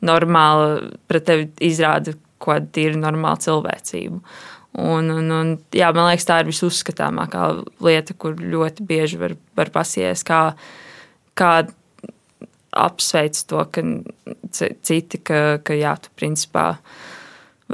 [0.05, 4.21] normāla, pret tevi izrāda kāda tīra normāla cilvēcība.
[4.75, 7.47] Un, un, un, jā, man liekas, tā ir visuzskatāmākā
[7.87, 10.41] lieta, kur ļoti bieži var, var pasies, kā,
[11.39, 11.53] kā
[12.75, 13.85] apsveic to, ka
[14.51, 16.73] citi, ka, ka jā, tu principā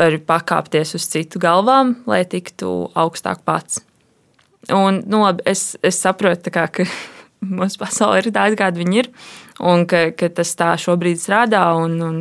[0.01, 3.83] vari pakāpties uz citu galvām, lai tiktu augstāk pats.
[4.73, 6.87] Un, nu, labi, es, es saprotu, kā, ka
[7.61, 9.13] mūsu pasaule ir tāda, kāda viņa ir,
[9.61, 11.63] un ka, ka tas tā šobrīd strādā.
[11.81, 12.21] Un, un,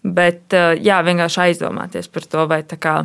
[0.00, 2.98] bet jā, vienkārši aizdomāties par to, vai, kā,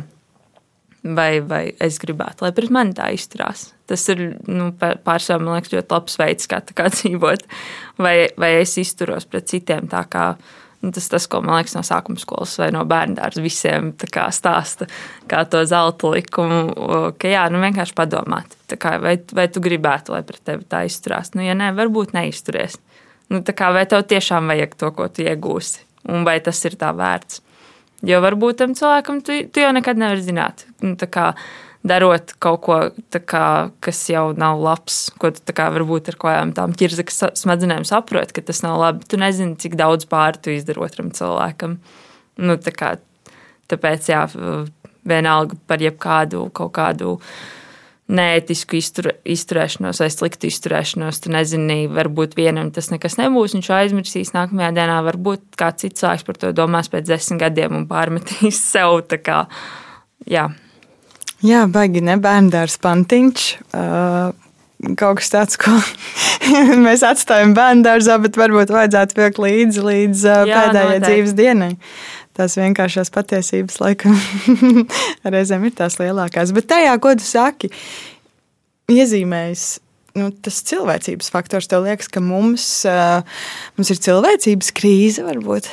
[1.04, 3.70] vai, vai es gribētu, lai pret mani tā izturās.
[3.86, 7.48] Tas ir nu, pārsvarā, man liekas, ļoti labs veids, kā, kā dzīvot.
[8.02, 10.64] Vai, vai es izturos pret citiem tā kā Nu,
[10.94, 14.88] tas tas, ko man liekas no sākuma skolas vai no bērnu dārza visiem kā stāsta,
[15.30, 20.22] kā to zelta likumu, ka jā, nu vienkārši padomāt, kā, vai, vai tu gribētu, lai
[20.26, 21.32] pret tevi tā izturās.
[21.34, 22.78] Nu, ja nē, varbūt neizturies.
[23.32, 26.92] Nu, kā, vai tev tiešām vajag to, ko tu iegūsi, un vai tas ir tā
[26.94, 27.42] vērts.
[28.06, 30.66] Jo varbūt tam cilvēkam tu, tu jau nekad nevari zināt.
[30.84, 31.30] Nu, kā,
[31.88, 32.78] darot kaut ko,
[33.16, 33.46] kā,
[33.84, 38.46] kas jau nav labs, ko tu kā, varbūt ar kādām tām ķirzakas smadzenēm saproti, ka
[38.48, 39.06] tas nav labi.
[39.08, 41.78] Tu nezini, cik daudz pāri tu izdari otram cilvēkam.
[42.42, 42.96] Nu, tā kā,
[43.72, 44.24] tāpēc, jā,
[45.06, 47.16] vienalga par jebkādu kaut kādu
[48.06, 51.18] neētisku iztur, izturēšanos vai sliktu izturēšanos.
[51.24, 55.00] Tu nezini, varbūt vienam tas nekas nebūs, viņš aizmirsīs nākamajā dienā.
[55.08, 59.00] Varbūt kāds cits cilvēks par to domās pēc desmit gadiem un pārmetīs sev.
[59.26, 59.44] Kā,
[60.30, 60.46] jā.
[61.44, 63.46] Jā, baigi ne bērndārs pantiņš.
[63.76, 64.32] Uh,
[64.96, 65.72] kaut kas tāds, ko
[66.86, 71.08] mēs atstājam bērngārzā, bet varbūt vajadzētu vilkt līdzi līdz Jā, pēdējai noteikti.
[71.10, 71.72] dzīves dienai.
[72.36, 74.16] Tās vienkāršās patiesības, laikam,
[75.32, 76.52] reizēm ir tās lielākās.
[76.56, 77.70] Bet tajā, ko tu saki,
[78.92, 79.66] iezīmējas
[80.20, 81.68] nu, tas cilvēcības faktors.
[81.70, 82.66] Tev liekas, ka mums,
[83.76, 85.70] mums ir cilvēcības krīze, varbūt.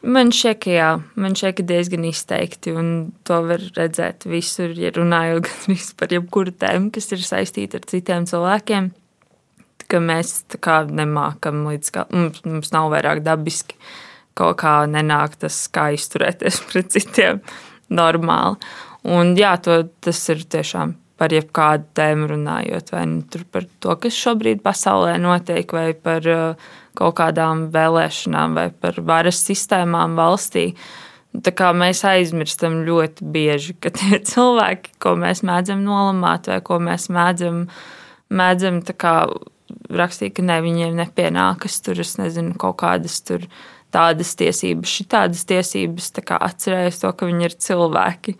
[0.00, 4.92] Man šķiet, ka jā, man šķiet, ka diezgan izteikti, un to var redzēt visur, ja
[4.96, 5.50] runājot
[6.00, 8.90] par jebkuru tēmu, kas ir saistīta ar citiem cilvēkiem.
[9.90, 13.76] Ka mēs tā kā nemākam līdz kā mums, mums nav vairāk dabiski
[14.38, 17.42] kaut kā nenāk tas, kā izturēties pret citiem
[17.92, 18.56] normāli.
[19.10, 24.16] Un jā, to, tas ir tiešām par jebkādu tēmu runājot, vai nu par to, kas
[24.16, 30.70] šobrīd pasaulē notiek, vai par uh, kaut kādām vēlēšanām vai par varas sistēmām valstī.
[31.30, 36.80] Tā kā mēs aizmirstam ļoti bieži, ka tie cilvēki, ko mēs mēdzam nolamāt, vai ko
[36.82, 37.64] mēs mēdzam,
[38.34, 38.82] mēdzam
[39.90, 43.46] rakstīt, ka ne, viņiem nepienākas tur, es nezinu, kaut kādas tur
[43.94, 48.36] tādas tiesības, šitādas tiesības, tā kā atcerēties to, ka viņi ir cilvēki,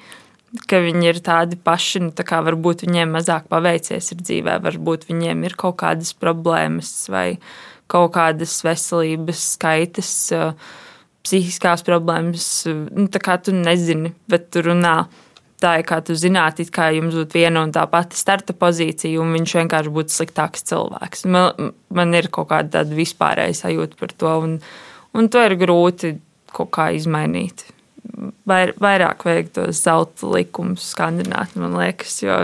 [0.71, 5.09] ka viņi ir tādi paši, nu, tā kā varbūt viņiem mazāk paveicies ir dzīvē, varbūt
[5.11, 7.29] viņiem ir kaut kādas problēmas vai
[7.91, 10.13] kaut kādas veselības skaitas,
[11.27, 12.47] psihiskās problēmas.
[12.69, 15.03] Nu, tā kā tu nezini, bet tu runā.
[15.61, 19.35] tā ir kā tu zinātu, kā jums būtu viena un tā pati starta pozīcija, un
[19.37, 21.27] viņš vienkārši būtu sliktāks cilvēks.
[21.29, 24.55] Man, man ir kaut kāda vispārēja sajūta par to, un,
[25.13, 26.15] un to ir grūti
[26.57, 27.67] kaut kā izmainīt.
[28.49, 32.41] Vair, vairāk vajag tos zelta likumus skandināt, man liekas, jo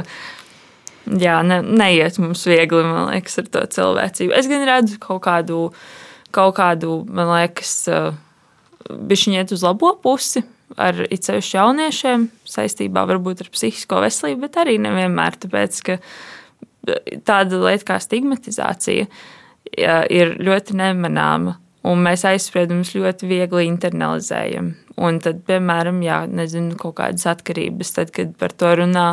[1.07, 4.35] jā, ne, neiet mums viegli, man liekas, ar to cilvēcību.
[4.37, 5.62] Es gan redzu kaut kādu,
[6.35, 7.87] kaut kādu man liekas,
[8.87, 14.77] bišķiņu iet uz labo pusi ar itsevišķu jauniešiem saistībā varbūt ar psihisko veselību, bet arī
[14.83, 15.99] nevienmēr tāpēc, ka
[17.27, 19.07] tāda lieta kā stigmatizācija
[20.14, 21.57] ir ļoti nemanāma.
[21.87, 24.72] Un mēs aizspriedumus ļoti viegli internalizējam.
[25.07, 29.09] Un tad, piemēram, jā, nezinu, kaut kādas atkarības, tad, kad par to runā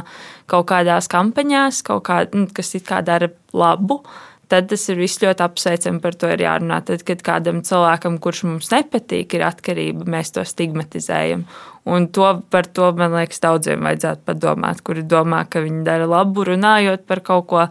[0.49, 3.99] kaut kādās kampaņās, kaut kā, nu, kas it kā dara labu,
[4.51, 6.79] tad tas ir viss ļoti apsveicami, par to ir jārunā.
[6.87, 11.43] Tad, kad kādam cilvēkam, kurš mums nepatīk, ir atkarība, mēs to stigmatizējam.
[11.89, 16.47] Un to, par to, man liekas, daudziem vajadzētu padomāt, kuri domā, ka viņi dara labu,
[16.47, 17.67] runājot par kaut ko.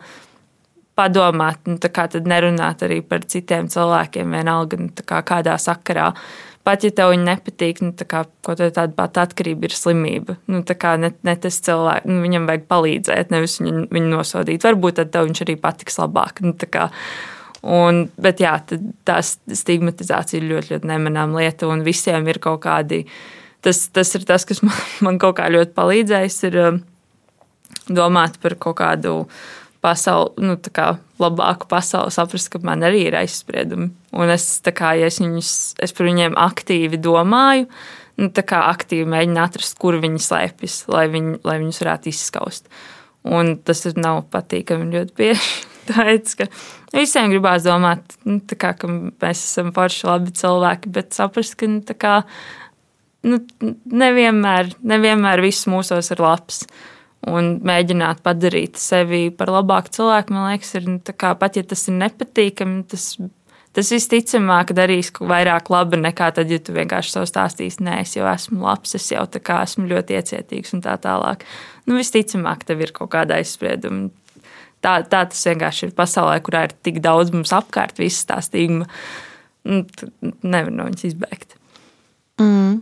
[0.99, 6.11] Padomāt, nu, kā tad nerunāt arī par citiem cilvēkiem, vienalga nu, kā kādā sakarā.
[6.13, 10.37] Uh, pat ja tev viņa nepatīk, nu, kā, ko tāda pati atkarība ir slimība.
[10.51, 14.67] Nu, ne, ne tas cilvēks, nu, viņam vajag palīdzēt, nevis viņu, viņu nosodīt.
[14.67, 16.43] Varbūt tad tev viņš arī patiks labāk.
[16.45, 16.89] Nu, kā,
[17.67, 18.55] un, bet jā,
[19.09, 23.05] tā stigmatizācija ir ļoti, ļoti nemanāma lieta, un visiem ir kaut kādi.
[23.63, 26.83] Tas, tas ir tas, kas man, man kaut kā ļoti palīdzējis, ir um,
[27.91, 29.23] domāt par kaut kādu
[29.83, 30.57] pasauli, nu,
[31.23, 33.91] labāku pasauli, saprast, ka man arī ir aizspriedumi.
[34.15, 37.67] Un es, kā, ja es, viņus, es par viņiem aktīvi domāju,
[38.21, 42.71] nu, aktīvi mēģinu atrast, kur viņi slēpjas, lai, viņi, lai viņus varētu izskaust.
[43.23, 45.53] Un tas nav patīkami ļoti bieži.
[45.91, 46.47] Tāpēc, ka
[46.95, 51.83] visiem gribās domāt, nu, kā, ka mēs esam forši labi cilvēki, bet saprast, ka nu,
[51.99, 52.17] kā,
[53.27, 53.43] nu,
[53.91, 56.63] nevienmēr, nevienmēr viss mūsos ir labs
[57.31, 61.85] un mēģināt padarīt sevi par labāku cilvēku, man liekas, ir nu, kā, pat ja tas
[61.89, 63.07] ir nepatīkami, tas,
[63.77, 68.27] tas visticamāk darīs vairāk laba nekā tad, ja tu vienkārši savu stāstīsi, nē, es jau
[68.31, 71.47] esmu labs, es jau tā kā esmu ļoti iecietīgs un tā tālāk.
[71.87, 74.11] Nu, visticamāk, tev ir kaut kāda aizsprieduma.
[74.83, 78.89] Tā, tā tas vienkārši ir pasaulē, kurā ir tik daudz mums apkārt, visas tā stigma.
[79.63, 79.85] Nu,
[80.43, 81.55] nevar no viņas izbēgt.
[82.43, 82.81] Mm.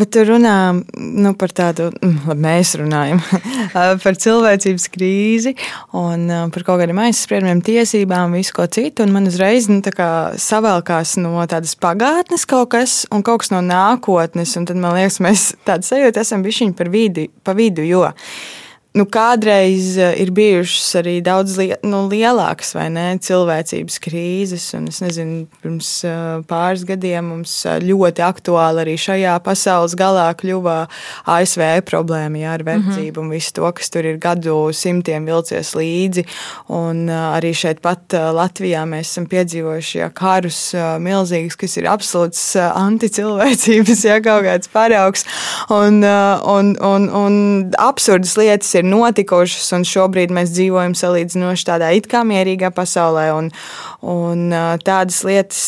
[0.00, 0.54] Bet tur runā
[0.96, 3.20] nu, par tādu, mm, labi, mēs runājam
[4.04, 5.52] par cilvēcības krīzi
[5.98, 9.04] un par kaut kādiem aizspriedumiem, tiesībām, visu ko citu.
[9.10, 14.56] Man uzreiz nu, savēlkās no tādas pagātnes kaut kas un kaut kas no nākotnes.
[14.56, 17.84] Tad man liekas, mēs tādu sajūtu esam bijuši par vidu, pa vidu.
[17.84, 18.06] Jo
[18.92, 24.66] nu, kādreiz eh, ir bijušas arī daudz li nu, lielākas vai ne cilvēcības krīzes.
[24.74, 30.76] Es nezinu, pirms eh, pāris gadiem mums eh, ļoti aktuāli arī šajā pasaules galā kļuva
[31.30, 33.30] ASV problēma jā, ar verdzību mm -hmm.
[33.30, 36.26] un visu to, kas tur ir gadu simtiem vilcies līdzi.
[36.74, 44.04] Un arī šeit pat Latvijā mēs esam piedzīvojuši jā, karus milzīgus, kas ir absolūts anticilvēcības,
[44.10, 45.24] ja kaut kāds paraugs
[45.70, 47.34] un, un, un, un
[47.78, 53.30] absurdas lietas ir notikušas, un šobrīd mēs dzīvojam salīdzinoši tādā it kā mierīgā pasaulē.
[53.36, 53.50] Un,
[54.02, 54.46] un
[54.84, 55.64] tādas lietas,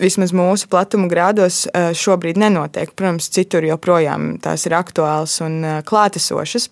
[0.00, 2.92] vismaz mūsu platuma grādos, šobrīd nenotiek.
[2.96, 6.70] Protams, citur joprojām tās ir aktuālas un klātesošas.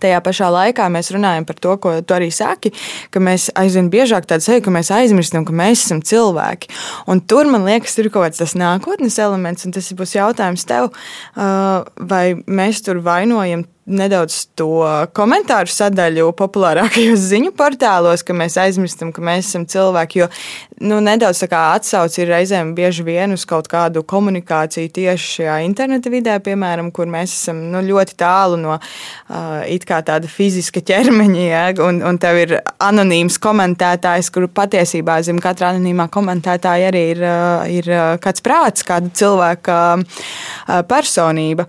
[0.00, 2.70] Tajā pašā laikā mēs runājam par to, ko tu arī saki,
[3.12, 6.70] ka mēs aizvien biežāk tādu seju, ka mēs aizmirstam, ka mēs esam cilvēki.
[7.12, 10.94] Un tur man liekas, ir kaut kāds tas nākotnes elements, un tas būs jautājums tev,
[11.34, 14.84] vai mēs tur vainojam nedaudz to
[15.16, 20.22] komentāru sadaļu populārākajos ziņu portālos, ka mēs aizmirstam, ka mēs esam cilvēki.
[20.22, 20.28] Jo
[20.86, 25.58] nu, nedaudz tā kā atsauce ir reizēm bieži vien uz kaut kādu komunikāciju tieši šajā
[25.66, 31.64] interneta vidē, piemēram, kur mēs esam nu, ļoti tālu no uh, tāda fiziska ķermeņa, ja,
[31.82, 37.66] un, un tev ir anonīms komentētājs, kur patiesībā zem katra anonīmā komentētāja arī ir, uh,
[37.66, 41.66] ir kāds prāts, kāda cilvēka uh, personība.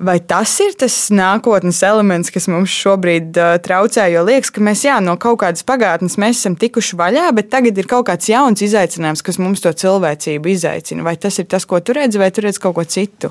[0.00, 4.08] Vai tas ir tas nākotnes elements, kas mums šobrīd uh, traucē?
[4.10, 7.86] Jo liekas, ka mēs jā, no kaut kādas pagātnes esam tikuši vaļā, bet tagad ir
[7.86, 11.06] kaut kāds jauns izaicinājums, kas mums to cilvēcību izaicina.
[11.06, 13.30] Vai tas ir tas, ko tu redzi, vai tu redzi kaut ko citu?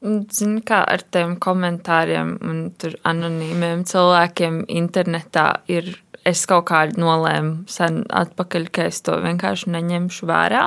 [0.00, 2.62] Zini, kā ar tiem komentāriem un
[3.04, 5.92] anonīmiem cilvēkiem internetā ir
[6.30, 10.62] es kaut kā nolēmu sen atpakaļ, ka es to vienkārši neņemšu vērā.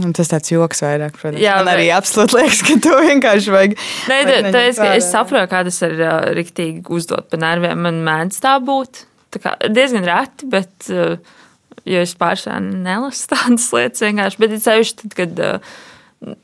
[0.00, 1.42] Un tas tāds joks vairāk, protams.
[1.42, 3.76] Jā, man arī absolūti liekas, ka to vienkārši vajag.
[4.12, 7.80] Nē, tā, tā es, es saprotu, kā tas ir uh, riktīgi uzdot pa nerviem.
[7.86, 9.04] Man mēdz tā būt.
[9.32, 11.16] Tā kā, diezgan reti, bet, uh,
[11.88, 15.72] jo es pārsvarā nelasu tādas lietas vienkārši, bet it sevišķi tad, kad uh,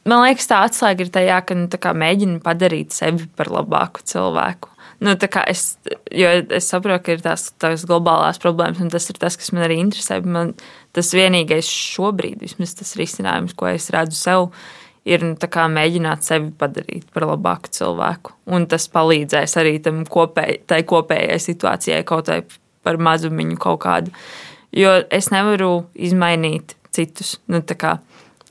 [0.08, 1.68] man liekas, tā atslēga ir tajā, ka nu,
[2.04, 4.72] mēģini padarīt sevi par labāku cilvēku.
[4.98, 5.12] Nu,
[5.46, 5.62] es,
[6.10, 9.78] es saprotu, ka ir tās, tās globālās problēmas, un tas ir tas, kas man arī
[9.78, 10.18] interesē.
[10.26, 10.56] Man
[10.96, 14.48] tas vienīgais šobrīd, vismaz tas risinājums, ko es redzu sev,
[15.08, 15.36] ir nu,
[15.78, 18.34] mēģināt sevi padarīt par labāku cilvēku.
[18.50, 22.42] Un tas palīdzēs arī tam kopēj, tai kopējai situācijai, kaut vai
[22.82, 24.14] par mazumiņu kaut kādu.
[24.74, 27.36] Jo es nevaru izmainīt citus.
[27.46, 27.62] Nu,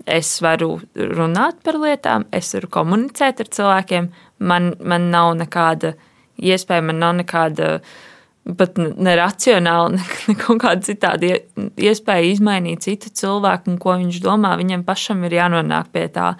[0.07, 4.11] es varu runāt par lietām, es varu komunicēt ar cilvēkiem.
[4.39, 5.95] Man, man nav nekāda
[6.37, 7.77] iespēja, man nav nekāda
[8.57, 11.33] pat neracionāla, ne, ne citāda
[11.75, 14.55] iespēja izmainīt citu cilvēku un ko viņš domā.
[14.59, 16.33] Viņam pašam ir jānonāk pie tā,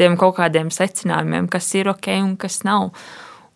[0.00, 2.90] tiem kaut kādiem secinājumiem, kas ir ok un kas nav.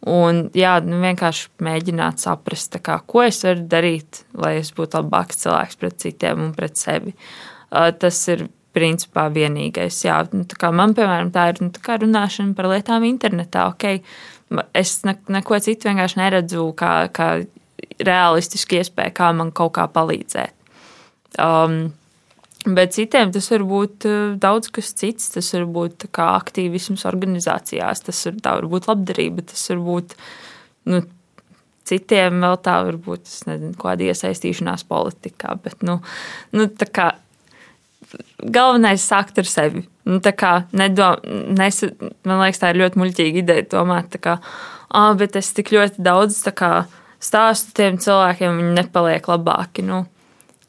[0.06, 5.42] Un, jā, nu, vienkārši mēģināt saprast, kā, ko es varu darīt, lai es būtu labāks
[5.42, 7.16] cilvēks pret citiem un pret sevi.
[7.68, 8.46] Tas ir
[8.78, 9.98] principā vienīgais.
[10.06, 13.66] Jā, nu, man, piemēram, tā ir nu, tā runāšana par lietām internetā.
[13.74, 14.04] Okay.
[14.76, 17.28] Es ne, neko citu vienkārši neredzu kā, kā
[18.04, 20.54] realistisku iespēju, kā man kaut kā palīdzēt.
[21.38, 21.90] Um,
[22.66, 25.30] Bet citiem tas var būt uh, daudz kas cits.
[25.34, 30.16] Tas var būt aktīvisms organizācijās, tas var, var būt labdarība, tas var būt
[30.90, 31.00] nu,
[31.88, 35.54] citiem vēl tā, varbūt nezinu, kāda iesaistīšanās politikā.
[35.62, 36.00] Bet, nu,
[36.56, 37.12] nu, kā,
[38.38, 39.84] galvenais ir sākt ar sevi.
[40.08, 40.20] Nu,
[40.72, 41.18] nedom,
[41.58, 41.82] nes,
[42.24, 44.38] man liekas, tā ir ļoti muļķīga ideja domāt, ka,
[44.88, 46.86] ah, bet es tik ļoti daudz kā,
[47.20, 49.84] stāstu tiem cilvēkiem, viņi nepaliek labāki.
[49.86, 50.04] Nu,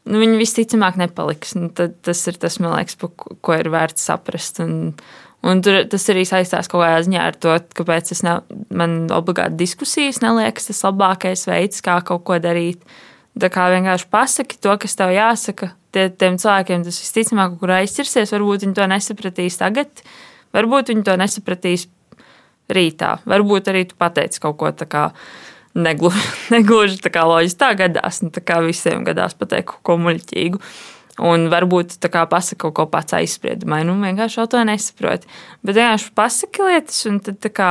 [0.10, 1.56] nu, viņi visticamāk nepaliks.
[1.58, 4.62] Nu, tas ir tas, liekas, pa, ko ir vērts saprast.
[4.64, 4.96] Un,
[5.46, 8.40] un tur, tas arī saistās kaut kādā ziņā ar to, kāpēc ne,
[8.76, 12.84] man obligāti diskusijas neliekas tas labākais veids, kā kaut ko darīt.
[13.40, 18.34] Tā kā vienkārši pasaki to, kas tev jāsaka, tie, tiem cilvēkiem tas visticamāk, kur aizķirsies,
[18.36, 20.04] varbūt viņi to nesapratīs tagad,
[20.56, 21.86] varbūt viņi to nesapratīs
[22.74, 23.18] rītā.
[23.30, 25.14] Varbūt arī tu pateici kaut ko tādu.
[25.80, 26.22] Negluži,
[26.56, 30.62] negluži tā kā loģiski tā gadās, nu tā kā visiem gadās pateikt kaut ko muļķīgu.
[31.30, 35.30] Un varbūt tā kā pasaka kaut ko pats aizspriedumā, nu vienkārši to nesaproti.
[35.62, 37.70] Bet vienkārši pasaki lietas, un tad kā,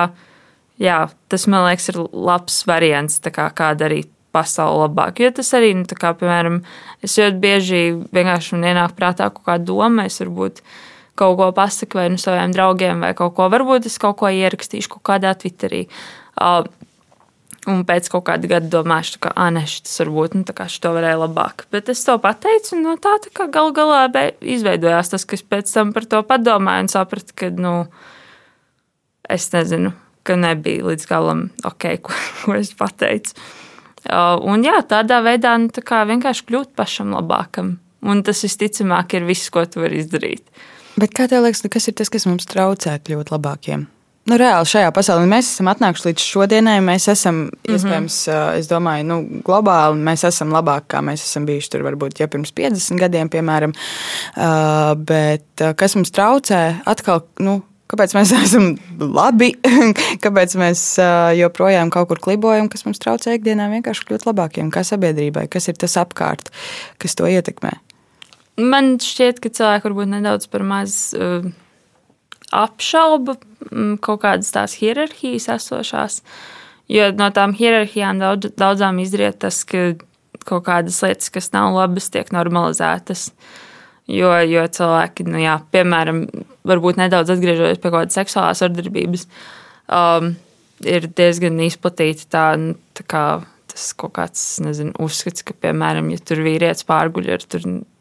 [0.79, 1.01] jā,
[1.33, 5.21] tas man liekas ir labs variants, kā, kā darīt pasauli labāk.
[5.23, 6.63] Jo tas arī, nu, kā, piemēram,
[7.05, 7.83] es ļoti bieži
[8.15, 10.63] vienkārši ienāk prātā kaut kāda doma, es varbūt
[11.19, 14.95] kaut ko pasaku vai nu saviem draugiem, vai kaut ko, varbūt es kaut ko ierakstīšu
[14.95, 15.89] kaut kādā Twitterī.
[16.39, 16.63] Uh,
[17.69, 21.67] Un pēc kaut kāda gada domāšu, ka, nē, tas varbūt nu, to varēja labāk.
[21.75, 24.07] Bet es to pateicu, un no tā, tā kā gal galā
[24.41, 27.75] izveidojās tas, kas pēc tam par to padomāju un sapratu, ka, nu,
[29.29, 29.93] es nezinu,
[30.25, 33.37] ka nebija līdz galam ok, ko, ko es pateicu.
[34.09, 37.77] Un jā, tādā veidā nu, tā vienkārši kļūt pašam labākam.
[38.09, 40.45] Un tas visticamāk ir viss, ko tu vari izdarīt.
[40.99, 43.87] Bet kā tev liekas, kas ir tas, kas mums traucē kļūt labākiem?
[44.29, 46.77] Nu, reāli šajā pasaulē mēs esam atnākuši līdz šodienai.
[46.85, 47.77] Mēs esam, mm -hmm.
[47.77, 48.17] iespējams,
[48.59, 52.53] es domāju, nu, globāli mēs esam labāki, kā mēs esam bijuši tur varbūt jau pirms
[52.53, 53.73] 50 gadiem, piemēram.
[54.97, 58.71] Bet kas mums traucē, atkal, nu, kāpēc mēs esam
[59.01, 59.53] labi,
[60.25, 60.85] kāpēc mēs
[61.39, 65.79] joprojām kaut kur klibojam, kas mums traucē ikdienā vienkārši kļūt labākiem, kā sabiedrībai, kas ir
[65.81, 66.53] tas apkārt,
[67.03, 67.77] kas to ietekmē.
[68.59, 71.47] Man šķiet, ka cilvēki varbūt nedaudz par maz uh,
[72.55, 73.37] apšauba
[74.03, 76.23] kaut kādas tās hierarhijas esošās.
[76.89, 79.93] Jo no tām hierarhijām daudz, daudzām izriet tas, ka
[80.49, 83.29] kaut kādas lietas, kas nav labas, tiek normalizētas.
[84.09, 86.23] Jo, jo cilvēki, nu, jā, piemēram,
[86.69, 89.27] varbūt nedaudz atgriežoties pie kaut kādas seksuālās vardarbības,
[89.99, 90.33] um,
[90.87, 92.47] ir diezgan izplatīta tā,
[92.99, 93.25] tā kā
[93.69, 97.47] tas kaut kāds nezinu, uzskats, ka, piemēram, ja tur vīrietis pārguļ ar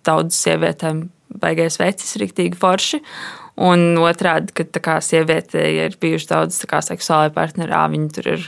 [0.08, 1.08] daudz sievietēm,
[1.42, 3.02] baigais vecis, rīktīgi forši.
[3.68, 8.46] Un otrādi, ka kā, sieviete ir bijuši daudz kā, seksuālai partneri, viņi tur ir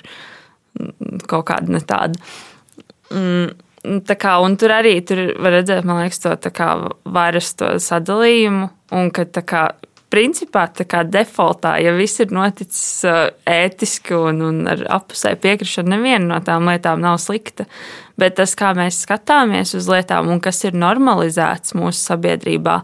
[0.77, 2.29] mm, kaut kāda ne tāda.
[3.09, 6.67] Mm, Kā, un tur arī tur var redzēt, man liekas, to kā,
[7.07, 8.67] varas to sadalījumu.
[8.91, 9.61] Un ka, kā,
[10.09, 15.93] principā, tā kā defaultā, ja viss ir noticis uh, ētiski un, un ar apusēju piekrišanu,
[15.95, 17.67] neviena no tām lietām nav slikta.
[18.19, 22.79] Bet tas, kā mēs skatāmies uz lietām un kas ir normalizēts mūsu sabiedrībā,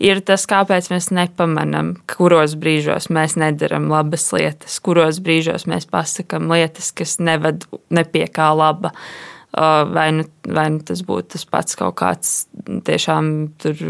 [0.00, 6.48] ir tas, kāpēc mēs nepamanām, kuros brīžos mēs nedaram labas lietas, kuros brīžos mēs pasakām
[6.52, 8.94] lietas, kas neved ne pie kā laba.
[9.50, 12.44] Uh, vai nu, vai nu tas būtu tas pats kaut kāds
[12.86, 13.80] tiešām tur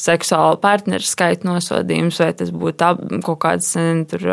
[0.00, 3.72] seksuāla partneru skaita nosodījums, vai tas būtu kaut kāds
[4.10, 4.28] tur,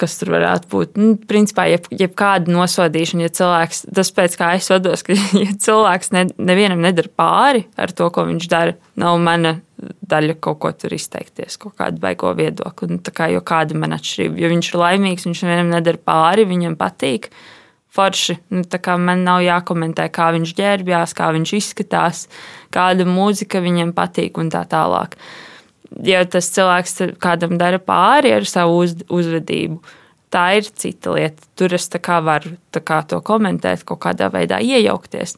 [0.00, 0.98] kas tur varētu būt.
[1.00, 6.12] Nu, principā, jeb, jebkāda nosodīšana, ja cilvēks, tas pēc kā es vados, ka ja cilvēks
[6.16, 10.92] ne, nevienam nedara pāri ar to, ko viņš dara, nav mana daļa kaut ko tur
[10.96, 12.90] izteikties, kaut kādu baigo viedokli.
[12.96, 14.40] Nu, kā, jo kāda man atšķirība?
[14.42, 17.30] Jo viņš ir laimīgs, viņš vienam nedara pāri, viņam patīk.
[17.90, 18.36] Forši.
[18.54, 18.62] Nu,
[19.02, 22.26] man nav jākomentē, kā viņš ģērbjās, kā viņš izskatās,
[22.74, 25.16] kāda mūzika viņam patīk un tā tālāk.
[26.06, 29.80] Ja tas cilvēks kādam dara pāri ar savu uz, uzvedību,
[30.30, 31.50] tā ir cita lieta.
[31.58, 35.34] Tur es varu to komentēt, kaut kādā veidā iejaukties.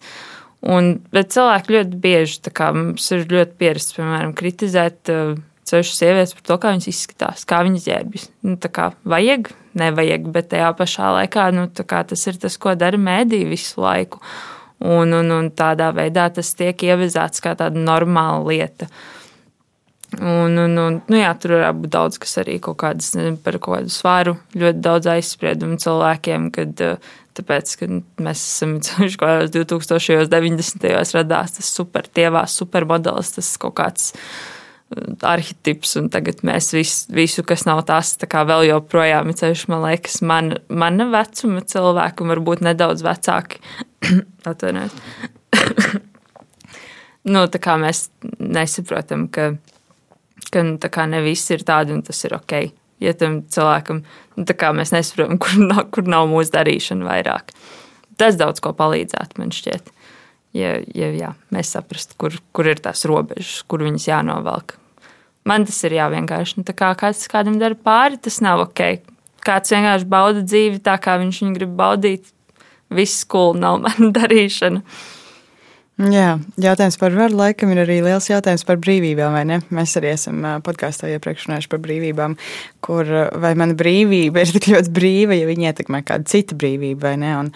[0.62, 5.32] Un, bet cilvēki ļoti bieži kā, mums ir ļoti pierasts, piemēram, kritizēt uh,
[5.69, 8.27] ceļu sievietes par to, kā viņas izskatās, kā viņas ģērbjas.
[8.49, 13.45] Nu, kā, vajag, nevajag, bet tajā pašā laikā nu, tas ir tas, ko dara mēdī
[13.51, 14.23] visu laiku.
[14.83, 18.91] Un, un, un tādā veidā tas tiek ievezāts kā tāda normāla lieta.
[20.19, 23.57] Un, un, un, nu jā, tur var būt daudz, kas arī kaut kādas, nezinu, par
[23.63, 27.89] kaut kādu svaru, ļoti daudz aizspriedumu cilvēkiem, kad uh, Tāpēc, ka
[28.21, 30.19] mēs esam ceļš, ko 2000.
[30.21, 30.83] un 90.
[30.85, 34.11] gados radās tas supertievās, supermodelis, tas kaut kāds
[35.26, 39.84] arhitekts, un tagad mēs visu, visu kas nav tas, kā vēl joprojām ir ceļš, man
[39.86, 43.62] liekas, man, mana vecuma cilvēki, un varbūt nedaudz vecāki.
[44.51, 44.95] Atvainojiet.
[47.32, 48.07] nu, tā kā mēs
[48.38, 49.53] nesaprotam, ka,
[50.51, 52.57] ka nu, kā ne viss ir tādi, un tas ir ok
[53.03, 54.03] ja tam cilvēkam
[54.36, 54.47] nu,
[54.78, 57.53] mēs nesaprotam, kur nav, kur nav mūsu darīšana vairāk.
[58.20, 59.90] Tas daudz ko palīdzētu man šķiet.
[60.57, 64.76] Ja, ja jā, mēs saprastu, kur, kur ir tās robežas, kur viņas jānovelk.
[65.49, 66.61] Man tas ir jāvienkārši.
[66.61, 68.84] Nu, kā kāds kādam dara pāri, tas nav ok.
[69.43, 72.30] Kāds vienkārši bauda dzīvi tā, kā viņš viņu grib baudīt.
[72.93, 74.84] Viss skolu nav mana darīšana.
[76.01, 79.59] Jā, jautājums par varu laikam ir arī liels jautājums par brīvībām, vai ne?
[79.76, 82.36] Mēs arī esam podkāstā iepriekš runājuši par brīvībām,
[82.82, 83.11] kur
[83.43, 87.34] vai mana brīvība ir tik ļoti brīva, ja viņa ietekmē kādu citu brīvību, vai ne?
[87.43, 87.51] Un,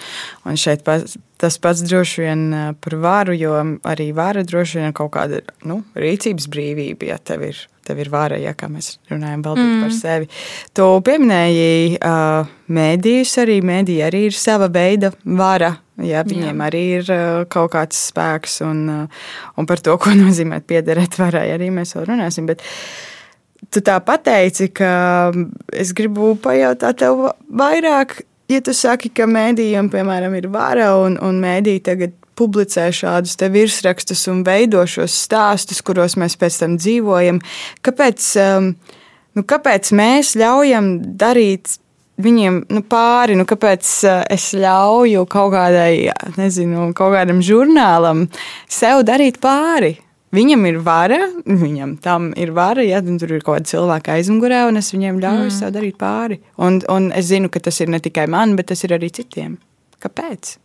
[0.47, 2.45] un šeit pas, tas pats droši vien
[2.85, 3.57] par varu, jo
[3.89, 8.11] arī vara droši vien ir kaut kāda nu, rīcības brīvība, ja tev ir tev ir
[8.13, 9.81] vara, ja kā mēs runājam mm.
[9.85, 10.29] par sevi.
[10.77, 15.77] Tu pieminēji uh, mēdījus, arī mēdīji arī ir sava veida vara.
[16.05, 16.67] Jā, viņiem Jā.
[16.67, 19.27] arī ir uh, kaut kāds spēks, un, uh,
[19.57, 22.49] un par to, ko nozīmē piederēt varai, arī mēs vēl runāsim.
[22.51, 22.65] Bet
[23.73, 25.33] tu tā pateici, ka
[25.73, 28.21] es gribu pajautāt tev vairāk,
[28.53, 34.27] ja tu saki, ka mēdījiem, piemēram, ir vara un, un mēdīji tagad publicē šādus virsrakstus
[34.33, 37.41] un veido šos stāstus, kuros mēs pēc tam dzīvojam.
[37.87, 38.71] Kāpēc, um,
[39.37, 41.79] nu, kāpēc mēs ļaujam darīt
[42.23, 46.09] viņiem nu, pāri, nu, kāpēc uh, es ļauju kaut kādai,
[46.39, 48.27] nezinu, kaut kādam žurnālam
[48.69, 49.97] sev darīt pāri?
[50.37, 54.83] Viņam ir vara, viņam tam ir vara, ja tur ir kaut kāda cilvēka aizmugurē, un
[54.83, 55.55] es viņiem ļauju mm.
[55.55, 56.41] sev darīt pāri.
[56.61, 59.57] Un, un es zinu, ka tas ir ne tikai man, bet tas ir arī citiem.
[60.03, 60.57] Kāpēc?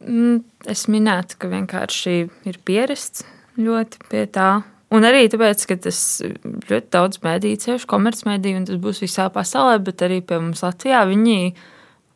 [0.00, 0.40] Mm,
[0.70, 2.14] es minētu, ka vienkārši
[2.48, 3.26] ir pierasts
[3.60, 4.62] ļoti pie tā.
[4.90, 9.76] Un arī tāpēc, ka tas ļoti daudz mēdīju, ceļš komercmediju, un tas būs visā pasaulē,
[9.86, 11.36] bet arī pie mums Latvijā viņi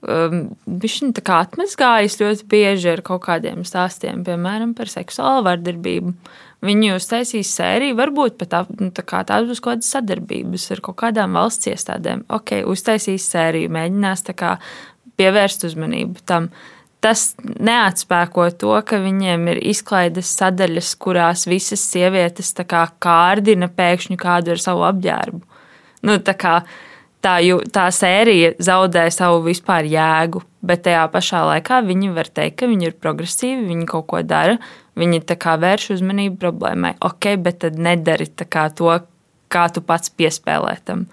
[0.09, 6.17] um, viņi tā kā atmazgājas ļoti bieži ar kaut kādiem stāstiem, piemēram, par seksuālu vardarbību.
[6.65, 10.81] Viņi uztaisīs sēriju, varbūt pat tā, nu, tā kā tās būs kaut kādas sadarbības ar
[10.89, 12.25] kaut kādām valsts iestādēm.
[12.33, 14.57] Ok, uztaisīs sēriju, mēģinās kā,
[15.21, 16.49] pievērst uzmanību tam.
[16.49, 16.74] Uh,
[17.05, 24.55] tas neatspēko to, ka viņiem ir izklaides sadaļas, kurās visas sievietes kā kārdina pēkšņi kādu
[24.55, 25.43] ar savu apģērbu.
[26.05, 26.55] Nu, tā, kā,
[27.25, 27.37] tā,
[27.73, 32.91] tā sērija zaudē savu vispār jēgu, bet tajā pašā laikā viņi var teikt, ka viņi
[32.91, 34.57] ir progresīvi, viņi kaut ko dara,
[34.97, 36.97] viņi vērš uzmanību problēmai.
[37.05, 38.93] Ok, bet tad nedari kā to,
[39.53, 41.09] kā tu pats piespēlē tam.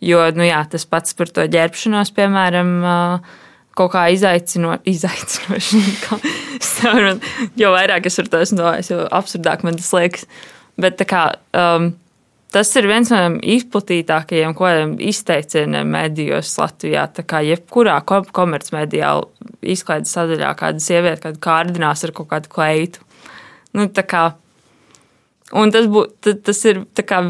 [0.00, 3.44] Jo nu, jā, tas pats par to ģērbšanos, piemēram, uh,
[3.76, 5.82] kaut kā izaicino, izaicinoši.
[7.60, 10.26] jo vairāk es ar to esmu domājis, jo absurdāk man tas liekas.
[10.80, 11.24] Bet kā,
[11.56, 11.90] um,
[12.52, 13.20] tas ir viens no
[13.56, 14.56] izplatītākajiem
[15.10, 17.06] izteicieniem medijos Latvijā.
[17.16, 19.12] Tā kā jebkurā komercmedijā
[19.64, 23.04] izklaides sadaļā kāda sieviete kādu kārdinās ar kaut kādu kleitu.
[23.76, 24.32] Nu, kā,
[25.54, 26.80] Un tas, bū, tas ir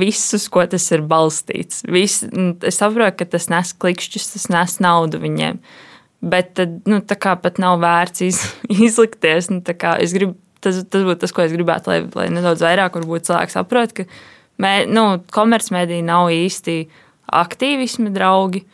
[0.01, 1.83] viss, uz ko tas ir balstīts.
[1.85, 2.23] Viss,
[2.65, 5.59] es saprotu, ka tas nes klikšķus, tas nes naudu viņiem.
[5.61, 5.96] Uh,
[6.27, 6.59] Bet
[6.89, 8.41] nu, tā kā pat nav vērts iz,
[8.89, 9.51] izlikties.
[9.53, 9.63] Nu,
[10.17, 14.07] gribu, tas, tas būtu tas, ko es gribētu, lai, lai nedaudz vairāk cilvēki saprot, ka
[14.63, 16.81] mē, nu, komercmediji nav īsti
[17.43, 18.65] aktīvismi draugi.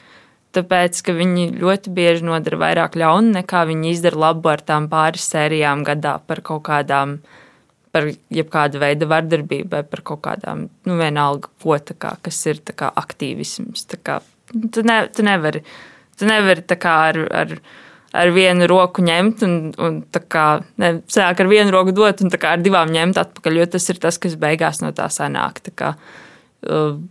[0.52, 5.24] Tāpēc, ka viņi ļoti bieži nodara vairāk ļaunu, nekā viņi izdara labu ar tām pāris
[5.32, 7.14] sērijām gadā par kaut kādām,
[7.92, 12.90] par jebkāda veida vardarbību, par kaut kādām, nu, vienalga, ko tā kā, kas ir kā
[13.00, 13.86] aktīvisms.
[14.04, 14.18] Kā,
[14.52, 15.64] tu, ne, tu nevari
[16.22, 17.52] Tu nevari ar, ar,
[18.14, 19.96] ar vienu roku ņemt un, un
[20.30, 20.46] kā,
[20.78, 24.20] ne, sāk ar vienu roku dot un ar divām ņemt atpakaļ, jo tas ir tas,
[24.22, 25.58] kas beigās no tā sanāk.
[25.66, 25.88] Tā kā,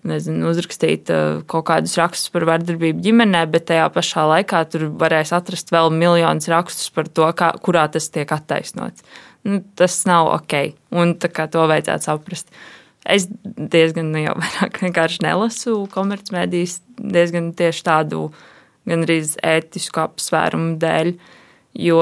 [0.08, 1.12] nezinu, uzrakstīt
[1.52, 6.48] kaut kādus rakstus par vardarbību ģimenē, bet tajā pašā laikā tur varēs atrast vēl miljonus
[6.54, 9.04] rakstus par to, kā, kurā tas tiek attaisnots.
[9.44, 10.56] Nu, tas nav ok,
[10.96, 12.56] un to vajadzētu saprast.
[13.04, 18.48] Es diezgan nu, jau vairāk vienkārši nelasu komercmedijas, diezgan tieši tādu uh,
[18.90, 21.14] gan arī ētisku apsvērumu dēļ.
[21.82, 22.02] Jo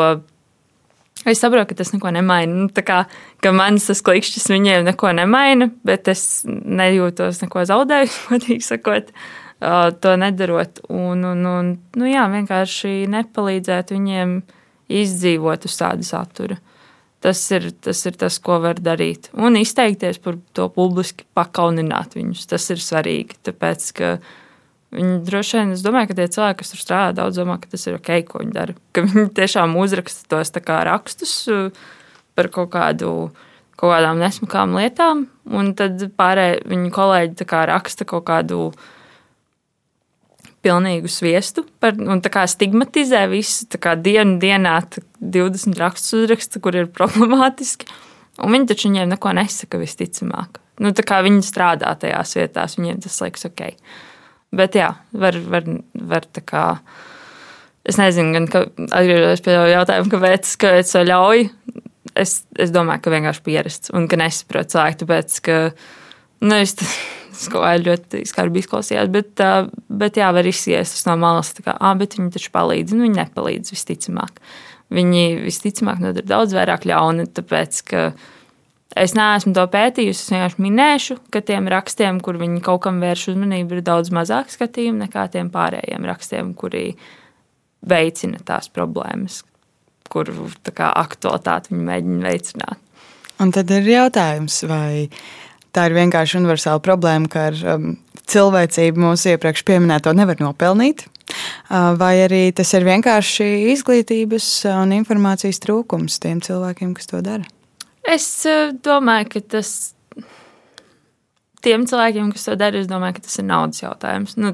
[1.28, 2.66] es saprotu, ka tas neko nemaina.
[2.66, 3.04] Nu, kā,
[3.44, 9.12] ka mans tas klikšķis viņiem neko nemaina, bet es nejūtos neko zaudējis, godīgi sakot,
[9.60, 10.82] to nedarot.
[10.88, 14.40] Un, un, un nu, jā, vienkārši nepalīdzēt viņiem
[14.90, 16.60] izdzīvot uz tādu satura.
[17.20, 19.28] Tas ir, tas ir tas, ko var darīt.
[19.36, 22.46] Un izteikties par to publiski, pakaunināt viņus.
[22.48, 23.36] Tas ir svarīgi.
[23.44, 24.12] Tāpēc, ka
[24.96, 27.84] Viņi droši vien, es domāju, ka tie cilvēki, kas tur strādā, daudz domā, ka tas
[27.86, 28.74] ir ok, ko viņi dara.
[28.96, 30.54] Ka viņi tiešām uzraksta tos
[30.90, 31.68] rakstus uh,
[32.38, 33.12] par kaut, kādu,
[33.78, 37.38] kaut kādām nesmukām lietām, un tad pārējie viņu kolēģi
[37.70, 38.72] raksta kaut kādu
[40.66, 42.20] pilnīgu sviestu par, un
[42.50, 43.70] stigmatizē visu
[44.02, 44.76] dienu, dienā
[45.22, 47.88] 20 rakstus uzraksta, kur ir problemātiski.
[48.40, 50.62] Un viņi taču viņiem neko nesaka visticamāk.
[50.80, 50.94] Nu,
[51.26, 53.66] viņi strādā tajās vietās, viņiem tas liekas ok.
[54.56, 56.64] Bet jā, var, var, var tā kā.
[57.90, 58.48] Es nezinu, gan
[58.90, 61.46] atgriežoties pie jautājuma, kāpēc, kāpēc to ļauj.
[62.20, 65.58] Es, es domāju, ka vienkārši pierasts un ka nesaprotu cilvēku, tāpēc, ka
[66.46, 66.76] nu, es
[67.48, 69.44] kā ļoti skarbi izklausījās, bet,
[69.88, 73.74] bet jā, var izsiest no malas, kā, ah, bet viņi taču palīdz, nu viņi nepalīdz
[73.76, 74.42] visticamāk.
[74.90, 78.28] Viņi visticamāk nodara daudz vairāk ļauna, tāpēc, ka viņi
[78.98, 80.24] Es neesmu to pētījusi.
[80.24, 84.50] Es vienkārši minēšu, ka tiem rakstiem, kur viņi kaut kam vērš uzmanību, ir daudz mazāk
[84.54, 86.96] skatījumu nekā tiem pārējiem rakstiem, kuri
[87.86, 89.44] veicina tās problēmas,
[90.10, 92.82] kuru aktualitāti viņi mēģina veicināt.
[93.40, 95.08] Un tad ir jautājums, vai
[95.72, 97.94] tā ir vienkārši universāla problēma, ka ar um,
[98.28, 105.62] cilvēcību mūsu iepriekš pieminēto nevar nopelnīt, uh, vai arī tas ir vienkārši izglītības un informācijas
[105.64, 107.48] trūkums tiem cilvēkiem, kas to dara.
[108.10, 109.74] Es eh, domāju, ka tas
[111.66, 114.36] tiem cilvēkiem, kas to dara, es domāju, ka tas ir naudas jautājums.
[114.40, 114.54] Nu,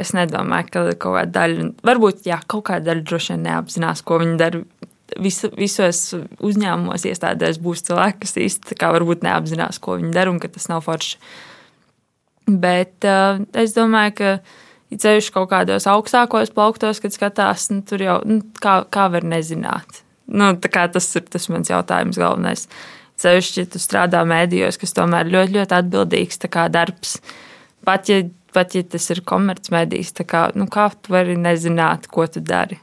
[0.00, 4.20] es nedomāju, ka kaut kāda daļa, varbūt jā, kaut kāda daļa droši vien neapzinās, ko
[4.24, 4.64] viņi dara.
[5.20, 5.98] Visu, visos
[6.42, 10.80] uzņēmumos, iestādēs būs cilvēki, kas īstenībā varbūt neapzinās, ko viņi dara un ka tas nav
[10.86, 11.20] forši.
[12.48, 14.32] Bet uh, es domāju, ka
[15.04, 20.03] ceļš kaut kādos augstākos plauktos, kad skatās, nu, tur jau nu, kā, kā var nezināt.
[20.26, 20.54] Nu,
[20.88, 22.68] tas ir tas mans jautājums galvenais.
[23.20, 26.40] Ceļš, ja tu strādā mēdījos, kas tomēr ļoti, ļoti atbildīgs
[26.74, 27.18] darbs.
[27.84, 28.22] Pat ja,
[28.56, 32.80] pat ja tas ir komercmedijs, kā, nu, kā tu vari nezināt, ko tu dari?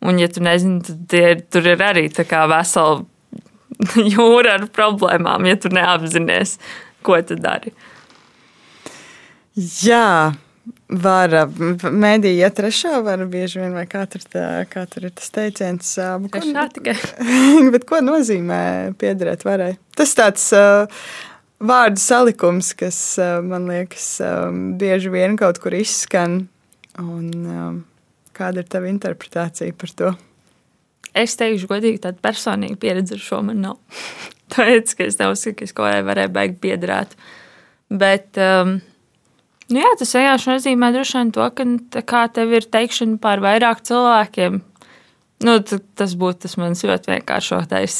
[0.00, 3.04] Un, ja tu nezini, tad tie, tur ir arī vesela
[4.14, 6.58] jūra ar problēmām, ja tu neapzinājies,
[7.02, 7.74] ko tu dari.
[9.58, 10.32] Jā,
[10.88, 11.34] Var
[11.92, 15.90] mēdīja iet trešā, var bieži vien, vai kā tur, tā, kā tur ir tas teiciens.
[16.32, 16.96] Ko, tā tikai.
[17.74, 18.60] bet ko nozīmē
[19.00, 19.74] piederēt varai?
[19.98, 20.88] Tas tāds uh,
[21.60, 26.40] vārdu salikums, kas uh, man liekas um, bieži vien kaut kur izskan.
[26.98, 27.78] Un, um,
[28.34, 30.14] kāda ir tava interpretācija par to?
[31.18, 33.78] Es teikšu, godīgi, tāda personīga pieredze ar šo man nav.
[34.54, 37.18] Tāpēc, ka es neuzskatu, ka es kaut kādai varēju beigt piederēt.
[37.88, 38.78] Bet um,
[39.68, 41.46] Nu jā, tas vienkārši nozīmē droši vien to,
[42.08, 44.62] ka tev ir teikšana par vairāk cilvēkiem.
[45.44, 47.96] Nu, tas būtu tas mans ļoti vienkāršotais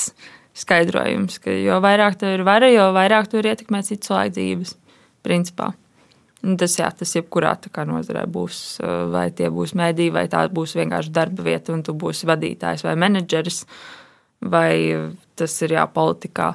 [0.59, 4.73] skaidrojums, ka jo vairāk tev ir vara, jo vairāk tu vari ietekmēt citu cilvēku dzīves.
[5.27, 5.75] Principā.
[6.47, 7.53] Un tas, jā, tas jebkurā
[7.91, 8.79] nozarē būs,
[9.13, 12.95] vai tie būs mēdīji, vai tā būs vienkārši darba vieta, un tu būsi vadītājs vai
[12.97, 13.65] menedžeris,
[14.41, 14.73] vai
[15.37, 16.55] tas ir jā, politikā.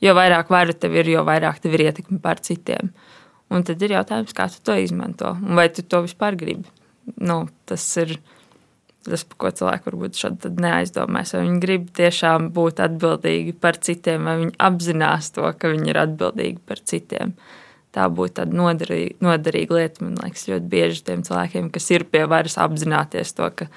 [0.00, 2.88] Jo vairāk vara tev ir, jo vairāk tev ir ietekme pār citiem.
[2.88, 3.05] Uh,
[3.54, 6.66] Un tad ir jautājums, kā tu to izmanto un vai tu to vispār gribi.
[7.22, 8.16] Nu, tas ir
[9.06, 11.36] tas, par ko cilvēki varbūt šādi neaizdomājas.
[11.36, 16.00] Vai viņi grib tiešām būt atbildīgi par citiem, vai viņi apzinās to, ka viņi ir
[16.02, 17.36] atbildīgi par citiem.
[17.94, 22.24] Tā būtu tāda noderīga, noderīga lieta, man liekas, ļoti bieži tiem cilvēkiem, kas ir pie
[22.28, 23.68] varas, apzināties to, ka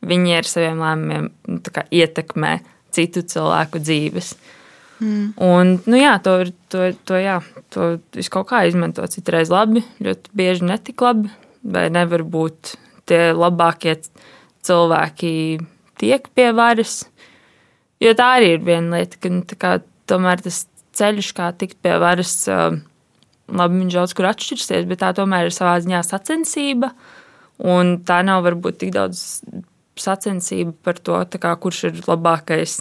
[0.00, 1.60] viņi ar saviem lēmumiem nu,
[2.00, 2.54] ietekmē
[2.96, 4.32] citu cilvēku dzīves.
[4.32, 4.56] Uh,
[5.00, 5.26] Mm.
[5.40, 6.36] Un, nu, jā, to,
[6.72, 7.38] to, to, jā,
[7.72, 11.32] to es kaut kā izmantoju citreiz labi, ļoti bieži netik labi,
[11.64, 12.74] vai nevar būt
[13.08, 13.96] tie labākie
[14.66, 15.32] cilvēki
[16.00, 17.02] tiek pie varas.
[18.00, 19.72] Jo tā arī ir viena lieta, ka nu, kā,
[20.08, 20.64] tomēr tas
[20.96, 25.78] ceļš, kā tikt pie varas, labi, viņš daudz kur atšķirsies, bet tā tomēr ir savā
[25.82, 26.92] ziņā sacensība.
[27.60, 29.42] Un tā nav varbūt tik daudz
[30.00, 32.80] sacensība par to, kā, kurš ir labākais.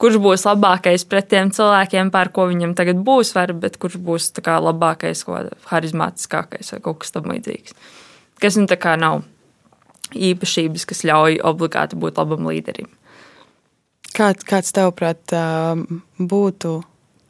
[0.00, 4.32] Kurš būs labākais pret tiem cilvēkiem, pār ko viņam tagad būs vara, bet kurš būs
[4.42, 5.22] kā, labākais,
[5.70, 7.76] harizmātiskākais vai kaut kas tamlīdzīgs.
[8.42, 9.22] Kas nu tā kā nav
[10.14, 12.90] īpašības, kas ļauj obligāti būt labam līderim.
[14.14, 15.34] Kāds, kāds tavuprāt,
[16.18, 16.74] būtu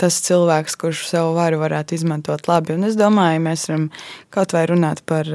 [0.00, 2.74] tas cilvēks, kurš savu varu varētu izmantot labi?
[2.76, 3.88] Un es domāju, mēs varam
[4.34, 5.28] kaut vai runāt par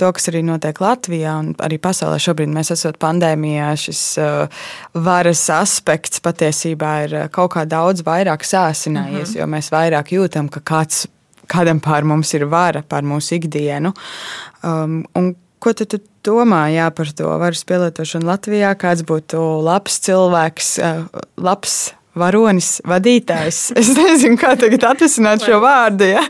[0.00, 2.18] to, kas arī notiek Latvijā un arī pasaulē.
[2.22, 3.70] Šobrīd mēs esam pandēmijā.
[3.84, 4.02] Šis
[4.94, 9.40] varas aspekts patiesībā ir kaut kā daudz vairāk sāsinājies, -hmm.
[9.40, 11.06] jo mēs vairāk jūtam, ka kāds
[11.46, 13.92] kādam pār mums ir vara, pār mūsu ikdienu.
[14.62, 15.04] Um,
[15.62, 18.72] Ko tu, tu domā jā, par to varas pielietošanu Latvijā?
[18.74, 20.72] Kāds būtu labs cilvēks,
[21.38, 21.76] labs
[22.18, 23.60] varonis, vadītājs?
[23.82, 26.22] Es nezinu, kā tagad atrisināt šo vārdu, ja?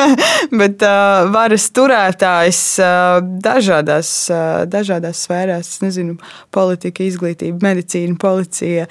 [0.60, 6.18] bet uh, varas turētājs uh, dažādās, uh, dažādās sfērās, nezinu,
[6.54, 8.86] politika, izglītība, medicīna, policija.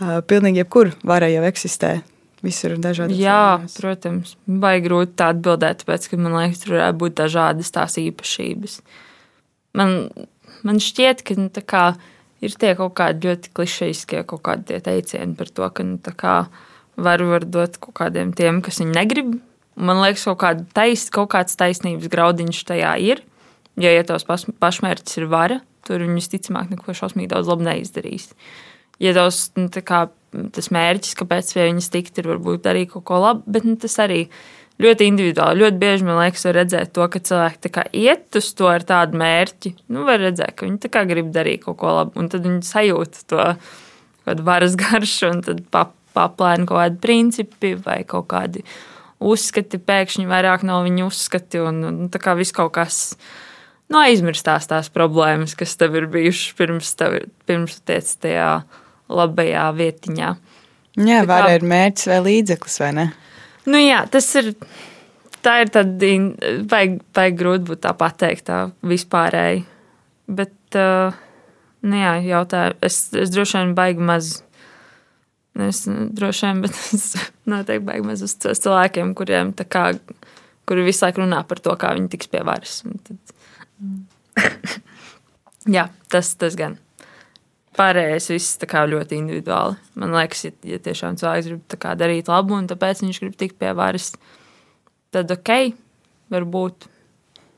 [0.00, 1.98] Uh, pilnīgi jebkur vara jau eksistē.
[2.40, 3.18] Visur ir dažādi.
[3.20, 3.76] Jā, cilvēks.
[3.82, 8.78] protams, baigi grūti tā atbildēt, tāpēc, ka man liekas, tur varētu būt dažādas tās īpašības.
[9.76, 9.92] Man,
[10.64, 11.84] man šķiet, ka nu, kā,
[12.40, 15.98] ir tie kaut kādi ļoti klišejiskie kaut kādi teicieni par to, ka nu,
[17.00, 19.34] var, var dot kaut kādiem tiem, kas viņu negrib.
[19.80, 23.22] Man liekas, kaut, kāda tais, kaut kāds taisnības graudiņš tajā ir.
[23.80, 24.26] Jo, ja tavs
[24.60, 28.28] pašmērķis ir vara, tur viņi visticamāk neko šausmīgi daudz labu neizdarīs.
[29.00, 30.08] Ja tavs nu, kā,
[30.74, 34.26] mērķis, kāpēc pie viņas tikt, ir varbūt darīt kaut ko labu, bet nu, tas arī
[34.26, 34.34] ir
[34.80, 35.62] ļoti individuāli.
[35.64, 39.74] Ļoti bieži man liekas, var redzēt to, ka cilvēki iet uz to ar tādu mērķi.
[39.92, 43.50] Nu, var redzēt, ka viņi grib darīt kaut ko labu, un tad viņi sajūt to
[44.46, 48.64] varas garšu, un tad paplēna kaut kādi principi vai kaut kādi
[49.20, 49.80] uzskati.
[49.80, 53.02] Pēkšņi vairāk nav viņu uzskati, un, un tā kā viss kaut kas.
[53.90, 57.16] Nu, aizmirstās tās problēmas, kas tev ir bijušas pirms, tev,
[57.50, 58.60] pirms tiec tajā
[59.10, 60.28] labajā vietiņā.
[61.00, 63.08] Jā, vai ir mērķis vai līdzeklis, vai ne?
[63.68, 64.54] Nu, jā, tas ir.
[65.40, 66.08] Tā ir tāda
[66.68, 69.62] baigta grūti būt tā pateikt, tā vispārēji.
[70.36, 71.16] Bet, uh,
[71.80, 74.34] nu jā, jautāju, es, es droši vien baigi maz.
[75.70, 77.14] Es droši vien, bet es
[77.48, 79.86] noteikti baigi maz uz cilvēkiem, kuriem tā kā,
[80.68, 82.82] kuri visu laiku runā par to, kā viņi tiks pie varas.
[83.08, 83.34] Tad...
[85.78, 86.76] jā, tas, tas gan.
[87.78, 89.76] Pārējais viss kā, ļoti individuāli.
[90.00, 93.60] Man liekas, ja, ja tiešām cilvēks grib kā, darīt labu un tāpēc viņš grib tikt
[93.62, 94.12] pie varas,
[95.14, 95.52] tad ok,
[96.34, 96.88] varbūt.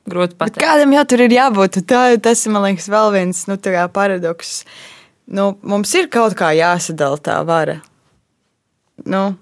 [0.02, 0.58] Grūti pateikt.
[0.58, 1.78] Bet kādam jau tur ir jābūt?
[1.86, 3.54] Tā, tas ir liekas, vēl viens nu,
[3.94, 4.64] paradoks.
[5.30, 7.76] Nu, mums ir kaut kā jāsadala tā vara.
[9.06, 9.36] Nu,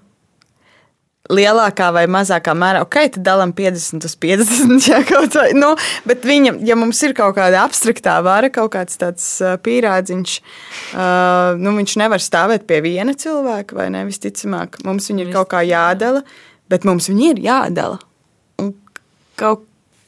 [1.31, 4.75] lielākā vai mazākā mērā, ok, tad dalām 50 uz 50.
[4.91, 5.01] Jā,
[5.35, 5.71] vai, nu,
[6.07, 9.27] bet viņa, ja mums ir kaut kāda abstraktā vara, kaut kāds tāds
[9.65, 10.37] pīrādziņš,
[10.93, 14.05] uh, nu, viņš nevar stāvēt pie viena cilvēka, vai ne?
[14.09, 16.23] Visticamāk, mums viņa ir kaut kā jādala,
[16.71, 18.01] bet mums viņa ir jādala.
[18.61, 18.73] Un
[19.39, 19.65] kaut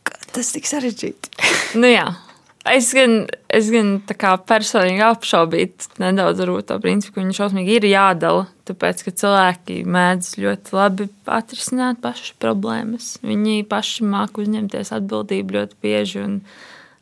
[0.08, 1.34] kā tas tik sarežģīti.
[1.82, 2.08] nu jā.
[2.64, 8.46] Es gan, es gan personīgi apšaubītu nedaudz to principu, ka viņi šausmīgi ir jādala.
[8.64, 13.18] Tāpēc, ka cilvēki mēdz ļoti labi atrisināt pašas problēmas.
[13.20, 16.38] Viņi paši māku uzņemties atbildību ļoti bieži un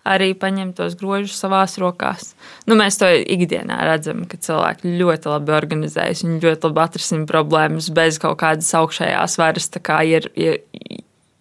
[0.01, 2.31] arī paņemt tos grožus savās rokās.
[2.65, 7.91] Nu, mēs to ikdienā redzam, ka cilvēki ļoti labi organizējas, viņi ļoti labi atrisina problēmas
[7.93, 9.69] bez kaut kādas augšējās varas.
[10.09, 10.57] Ir, ir,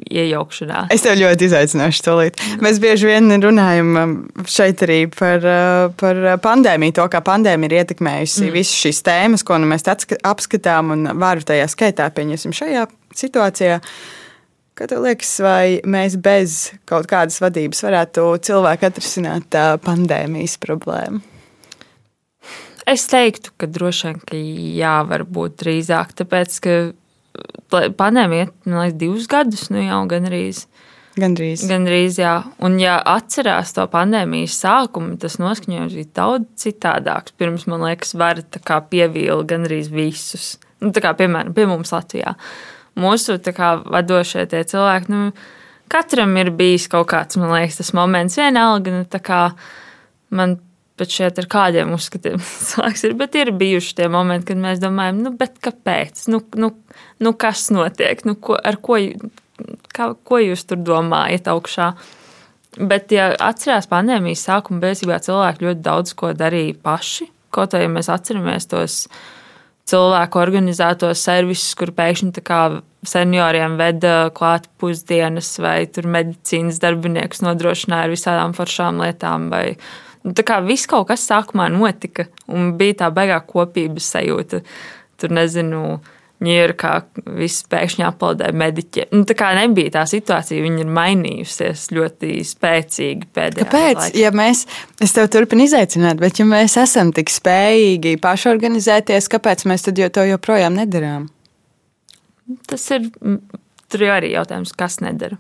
[0.09, 0.91] iejaukšanās.
[0.95, 2.55] Es tev ļoti izaicināšu to līdzi.
[2.65, 4.15] Mēs bieži vien runājam um,
[4.49, 8.55] šeit arī par, uh, par pandēmiju, to, kā pandēmija ir ietekmējusi mm.
[8.57, 12.87] visas šīs tēmas, ko nu mēs apskatām un varu tajā skaitā pieņemsim šajā
[13.17, 13.81] situācijā.
[14.79, 21.21] Kā tev liekas, vai mēs bez kaut kādas vadības varētu cilvēku atrisināt uh, pandēmijas problēmu?
[22.91, 24.39] Es teiktu, ka droši vien ka
[24.81, 26.73] jā, varbūt drīzāk, tāpēc ka
[27.71, 30.45] pandēmija liekas, divus gadus, nu jau gan arī.
[31.21, 31.65] Gandrīz.
[31.67, 32.35] Gandrīz, jā.
[32.63, 37.35] Un, ja atcerās to pandēmijas sākumu, tas noskaņojums bija daudz citādāks.
[37.37, 38.41] Pirms, man liekas, var
[38.93, 40.55] pievīlt gandrīz visus.
[40.81, 42.37] Nu, kā, piemēram, pie mums Latvijā.
[43.01, 45.35] Mūsu kā, vadošie cilvēki, nu,
[45.93, 48.95] katram ir bijis kaut kāds, man liekas, tas moments vienalga.
[48.95, 49.43] Nu, kā,
[50.31, 50.61] man
[51.01, 53.17] pat šeit ar kādiem uzskatiem cilvēks ir.
[53.21, 55.35] Bet ir bijuši tie momenti, kad mēs domājam, nu,
[55.65, 56.27] kāpēc?
[56.33, 56.75] Nu, nu,
[57.21, 58.25] nu, kas notiek?
[58.29, 58.99] Nu, ko, ar ko,
[59.95, 61.93] kā, ko jūs tur domājat augšā?
[62.79, 67.31] Bet, ja atcerās pandēmijas sākumu, bezībā cilvēki ļoti daudz ko darīja paši.
[67.51, 69.01] Kaut arī ja mēs atceramies tos
[69.91, 72.45] cilvēku organizētos servisus, kur pēkšņi
[73.11, 79.65] senioriem veda klāt pusdienas, vai tur medicīnas darbiniekus nodrošināja ar visādām foršām lietām, vai
[80.21, 84.61] Nu, tā kā viss kaut kas sākumā notika, un bija tā baigā kopības sajūta.
[85.21, 85.81] Tur nezinu,
[86.41, 86.91] Ņujorkā
[87.37, 89.11] viss pēkšņi aplaudēja mediķiem.
[89.13, 93.99] Nu, tā kā nebija tā situācija, viņa ir mainījusies ļoti spēcīgi pēdējā Kāpēc?
[93.99, 94.23] laikā.
[94.23, 94.63] Ja mēs,
[95.05, 100.09] es tev turpinu izaicināt, bet ja mēs esam tik spējīgi pašorganizēties, kāpēc mēs tad jo
[100.09, 101.29] to joprojām nedarām?
[102.71, 103.11] Tas ir,
[103.93, 105.37] tur jau arī jautājums, kas nedara.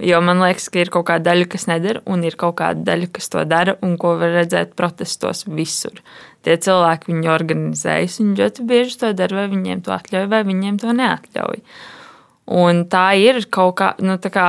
[0.00, 3.08] Jo man liekas, ka ir kaut kāda daļa, kas nedara, un ir kaut kāda daļa,
[3.12, 6.00] kas to dara, un ko var redzēt protestos visur.
[6.42, 10.80] Tie cilvēki, viņi organizējas, viņi ļoti bieži to dara, vai viņiem to atļauj, vai viņiem
[10.82, 11.60] to neatļauj.
[12.62, 14.46] Un tā ir kaut kā, nu, tā kā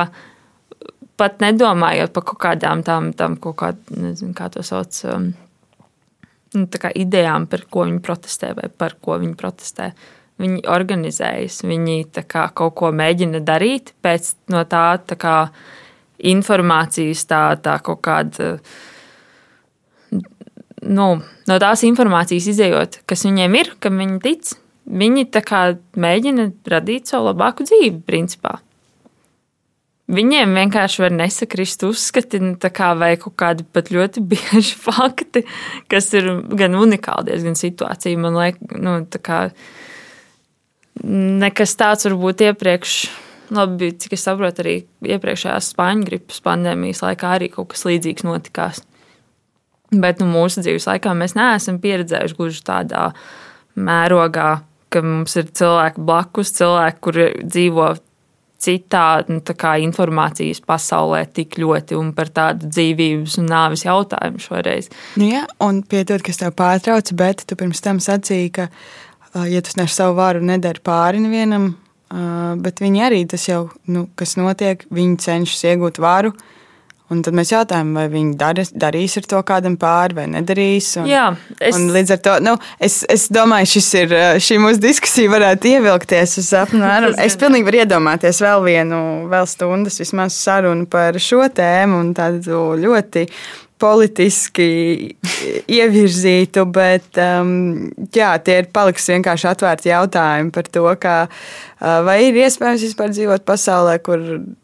[1.20, 5.30] pat nedomājot par kaut kādām tām, tām kaut kā, nezinu, kā to sauc, um,
[6.56, 9.92] nu, tā kā idejām, par ko viņi protestē vai par ko viņi protestē.
[10.42, 15.36] Viņi organizējas, viņi kā, kaut ko mēģina darīt pēc no tā, tā kā,
[16.18, 18.56] informācijas, tā, tā kaut kāda.
[20.84, 21.08] Nu,
[21.48, 24.52] no tās informācijas izējot, kas viņiem ir, kam viņi tic,
[24.84, 25.26] viņi
[25.96, 28.58] mēģina radīt savu labāku dzīvi, principā.
[30.04, 35.46] Viņiem vienkārši var nesakrist uzskati, nu, kā, vai kaut kādi pat ļoti bieži fakti,
[35.88, 38.20] kas ir gan unikāli, diezgan situācija.
[38.20, 39.38] Man liekas, nu, tā kā
[41.04, 42.98] nekas tāds varbūt iepriekš.
[43.54, 44.74] Labi, cik es saprotu, arī
[45.14, 48.80] iepriekšējās spāņu gripas pandēmijas laikā arī kaut kas līdzīgs notikās.
[50.02, 53.10] Bet nu, mūsu dzīves laikā mēs neesam pieredzējuši gluži tādā
[53.74, 54.50] mērogā,
[54.94, 57.92] ka mums ir cilvēki blakus, cilvēki, kuri dzīvo
[58.64, 59.40] citā nu,
[59.84, 64.90] informācijas pasaulē tik ļoti un par tādu dzīvības un nāves jautājumu šoreiz.
[65.20, 68.68] Nu, jā, un piedod, ka es tev pārtraucu, bet tu pirms tam sacīji, ka
[69.50, 71.72] ja tu ar savu varu nedari pāri nevienam,
[72.64, 76.34] bet viņi arī tas jau, nu, kas notiek, viņi cenšas iegūt varu.
[77.12, 80.86] Un tad mēs jautājām, vai viņi darīs, darīs ar to kādam pāri vai nedarīs.
[81.02, 81.26] Un, Jā,
[81.58, 81.76] es...
[81.76, 86.38] un līdz ar to nu, es, es domāju, šis ir, šī mūsu diskusija varētu ievilkties
[86.40, 87.12] uz apmēram.
[87.20, 92.64] Es pilnīgi varu iedomāties vēl vienu, vēl stundas vismaz sarunu par šo tēmu un tādu
[92.80, 93.26] ļoti
[93.84, 94.66] politiski
[95.68, 97.50] ievirzītu, bet um,
[98.14, 103.12] jā, tie ir palikusi vienkārši atvērti jautājumi par to, kā, uh, vai ir iespējams vispār
[103.12, 104.22] dzīvot pasaulē, kur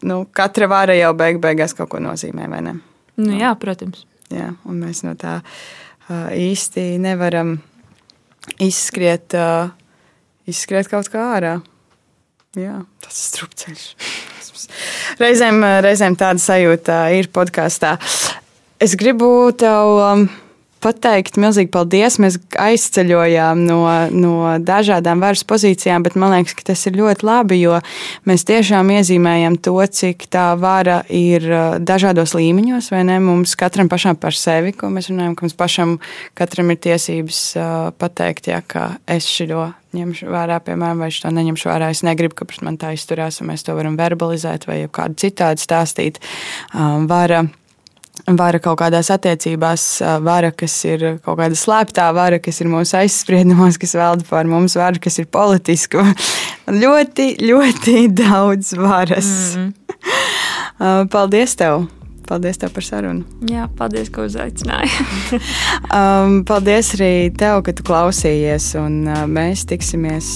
[0.09, 2.79] nu, katra vara jau beig beigās kaut ko nozīmē, vai ne?
[3.21, 4.07] Nu, jā, protams.
[4.31, 7.59] Jā, un mēs no tā uh, īsti nevaram
[8.62, 9.73] izskriet, uh,
[10.49, 11.55] izskriet kaut kā ārā.
[12.59, 13.89] Jā, tas ir strupceļš.
[15.21, 17.97] Reizēm, reizēm tāda sajūta ir podkāstā.
[18.81, 19.26] Es gribu
[19.61, 20.22] tev um,
[20.81, 22.14] pateikt milzīgi paldies.
[22.22, 27.59] Mēs aizceļojām no, no dažādām varas pozīcijām, bet man liekas, ka tas ir ļoti labi,
[27.61, 27.76] jo
[28.24, 33.18] mēs tiešām iezīmējam to, cik tā vara ir uh, dažādos līmeņos, vai ne?
[33.20, 35.95] Mums katram pašam par sevi, ko mēs runājam, ka mums pašam
[36.41, 41.37] katram ir tiesības uh, pateikt, ja, ka es šo ņemšu vērā, piemēram, vai es to
[41.37, 41.93] neņemšu vērā.
[41.93, 45.68] Es negribu, ka pret man tā izturās, un mēs to varam verbalizēt vai kādu citādi
[45.68, 46.24] stāstīt.
[46.72, 47.45] Um, vara
[48.27, 49.87] vara kaut kādās attiecībās,
[50.25, 54.77] vara, kas ir kaut kāda slēptā vara, kas ir mūsu aizspriedumos, kas valda pār mums,
[54.79, 56.05] vara, kas ir politiska.
[56.83, 59.33] ļoti, ļoti daudz varas.
[60.81, 61.11] Mm.
[61.12, 61.83] paldies tev!
[62.31, 63.25] Paldies tev par sarunu.
[63.51, 64.91] Jā, paldies, ka uzaicināji.
[65.99, 68.71] um, paldies arī tev, ka tu klausījies.
[68.79, 70.31] Un, uh, mēs tiksimies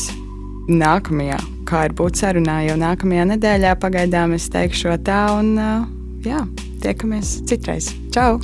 [0.66, 1.39] nākamajā,
[1.70, 3.76] kā ir būt sarunā, jau nākamajā nedēļā.
[3.78, 5.87] Pagaidām es teikšu tā, un uh,
[6.26, 6.43] jā,
[6.85, 7.91] tiekamies citreiz.
[8.14, 8.39] Čau!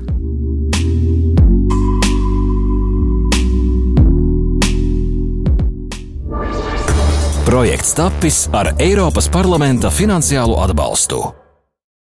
[7.51, 11.40] Projekts tapis ar Eiropas parlamenta finansiālo atbalstu.